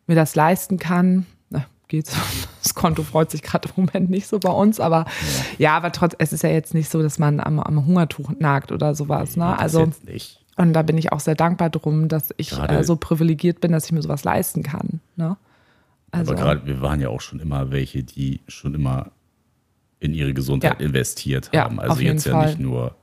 [0.06, 1.26] mir das leisten kann.
[1.50, 2.14] Na, geht's.
[2.60, 5.06] Das Konto freut sich gerade im Moment nicht so bei uns, aber
[5.56, 8.32] ja, ja aber trotz, es ist ja jetzt nicht so, dass man am, am Hungertuch
[8.38, 9.36] nagt oder sowas.
[9.36, 9.58] Ne?
[9.58, 9.88] Also
[10.58, 13.86] und da bin ich auch sehr dankbar drum, dass ich äh, so privilegiert bin, dass
[13.86, 15.00] ich mir sowas leisten kann.
[15.16, 15.36] Ne?
[16.10, 19.10] Also, Aber gerade, wir waren ja auch schon immer welche, die schon immer
[20.00, 20.86] in ihre Gesundheit Ja.
[20.86, 21.80] investiert Ja, haben.
[21.80, 22.46] also auf jeden jetzt ja Fall.
[22.46, 22.94] nicht nur,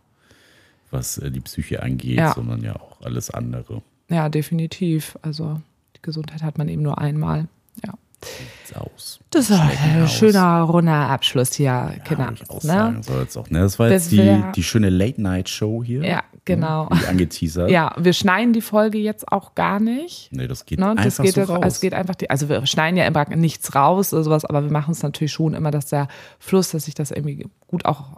[0.91, 2.34] was äh, die Psyche angeht, Ja.
[2.34, 3.82] sondern ja auch alles andere.
[4.10, 5.18] ja, definitiv.
[5.22, 5.60] Also
[5.95, 7.47] die Gesundheit hat man eben nur einmal.
[7.86, 7.93] Ja.
[8.26, 9.20] Sieht's aus.
[9.30, 10.12] Das war ein aus.
[10.14, 12.98] schöner, runder Abschluss hier, Ja, würde ich auch ne?
[13.02, 13.60] Soll jetzt auch, ne?
[13.60, 16.04] Das war jetzt Das die, die schöne Late-Night-Show hier.
[16.06, 16.90] Ja, genau.
[16.92, 17.70] Wie angeteasert.
[17.70, 20.30] Ja, wir schneiden die Folge jetzt auch gar nicht.
[20.32, 20.90] Nee, das geht Ne?
[20.90, 21.64] einfach Das geht, so raus.
[21.66, 24.72] es geht einfach, die, also wir schneiden ja immer nichts raus oder sowas, aber wir
[24.72, 26.08] machen es natürlich schon immer, dass der
[26.40, 28.18] Fluss, dass ich das irgendwie gut auch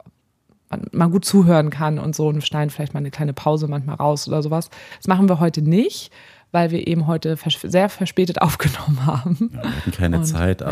[0.92, 4.28] man, gut zuhören kann und so und schneiden vielleicht mal eine kleine Pause manchmal raus
[4.28, 4.70] oder sowas.
[4.98, 6.12] Das machen wir heute nicht,
[6.52, 9.52] weil wir eben heute vers sehr verspätet aufgenommen haben.
[9.54, 10.68] Ja, wir hatten keine Und, Zeit, ja.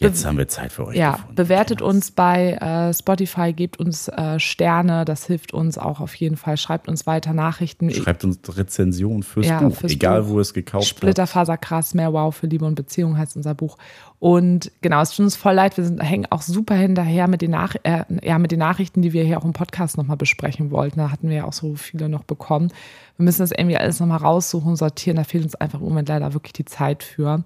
[0.00, 0.96] Jetzt haben wir Zeit für euch.
[0.96, 1.34] Ja, gefunden.
[1.34, 6.36] bewertet uns bei äh, Spotify, gebt uns äh, Sterne, das hilft uns auch auf jeden
[6.36, 6.56] Fall.
[6.56, 7.90] Schreibt uns weiter Nachrichten.
[7.90, 10.30] Schreibt uns Rezensionen fürs Ja, Buch, fürs egal Buch.
[10.30, 10.88] wo es gekauft.
[10.88, 13.76] Splitterfaser krass, mehr Wow für Liebe und Beziehung heißt unser Buch.
[14.18, 17.52] Und genau, es tut uns voll leid, wir sind, hängen auch super hinterher mit den,
[17.52, 20.98] Nach äh, ja, mit den Nachrichten, die wir hier auch im Podcast nochmal besprechen wollten.
[20.98, 22.70] Da hatten wir ja auch so viele noch bekommen.
[23.16, 25.16] Wir müssen das irgendwie alles nochmal raussuchen, sortieren.
[25.16, 27.44] Da fehlt uns einfach im Moment leider wirklich die Zeit für.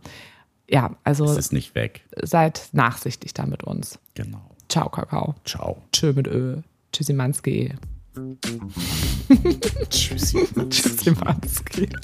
[0.69, 2.05] Ja, also Es ist nicht weg.
[2.23, 3.99] seid nachsichtig da mit uns.
[4.15, 4.51] Genau.
[4.69, 5.35] Ciao, Kakao.
[5.45, 5.83] Ciao.
[5.93, 6.59] Tschö mit Ö.
[6.93, 7.75] Tschüssi Manski.
[9.91, 10.49] Tschüssi.
[10.71, 11.89] Tschüssi Manski.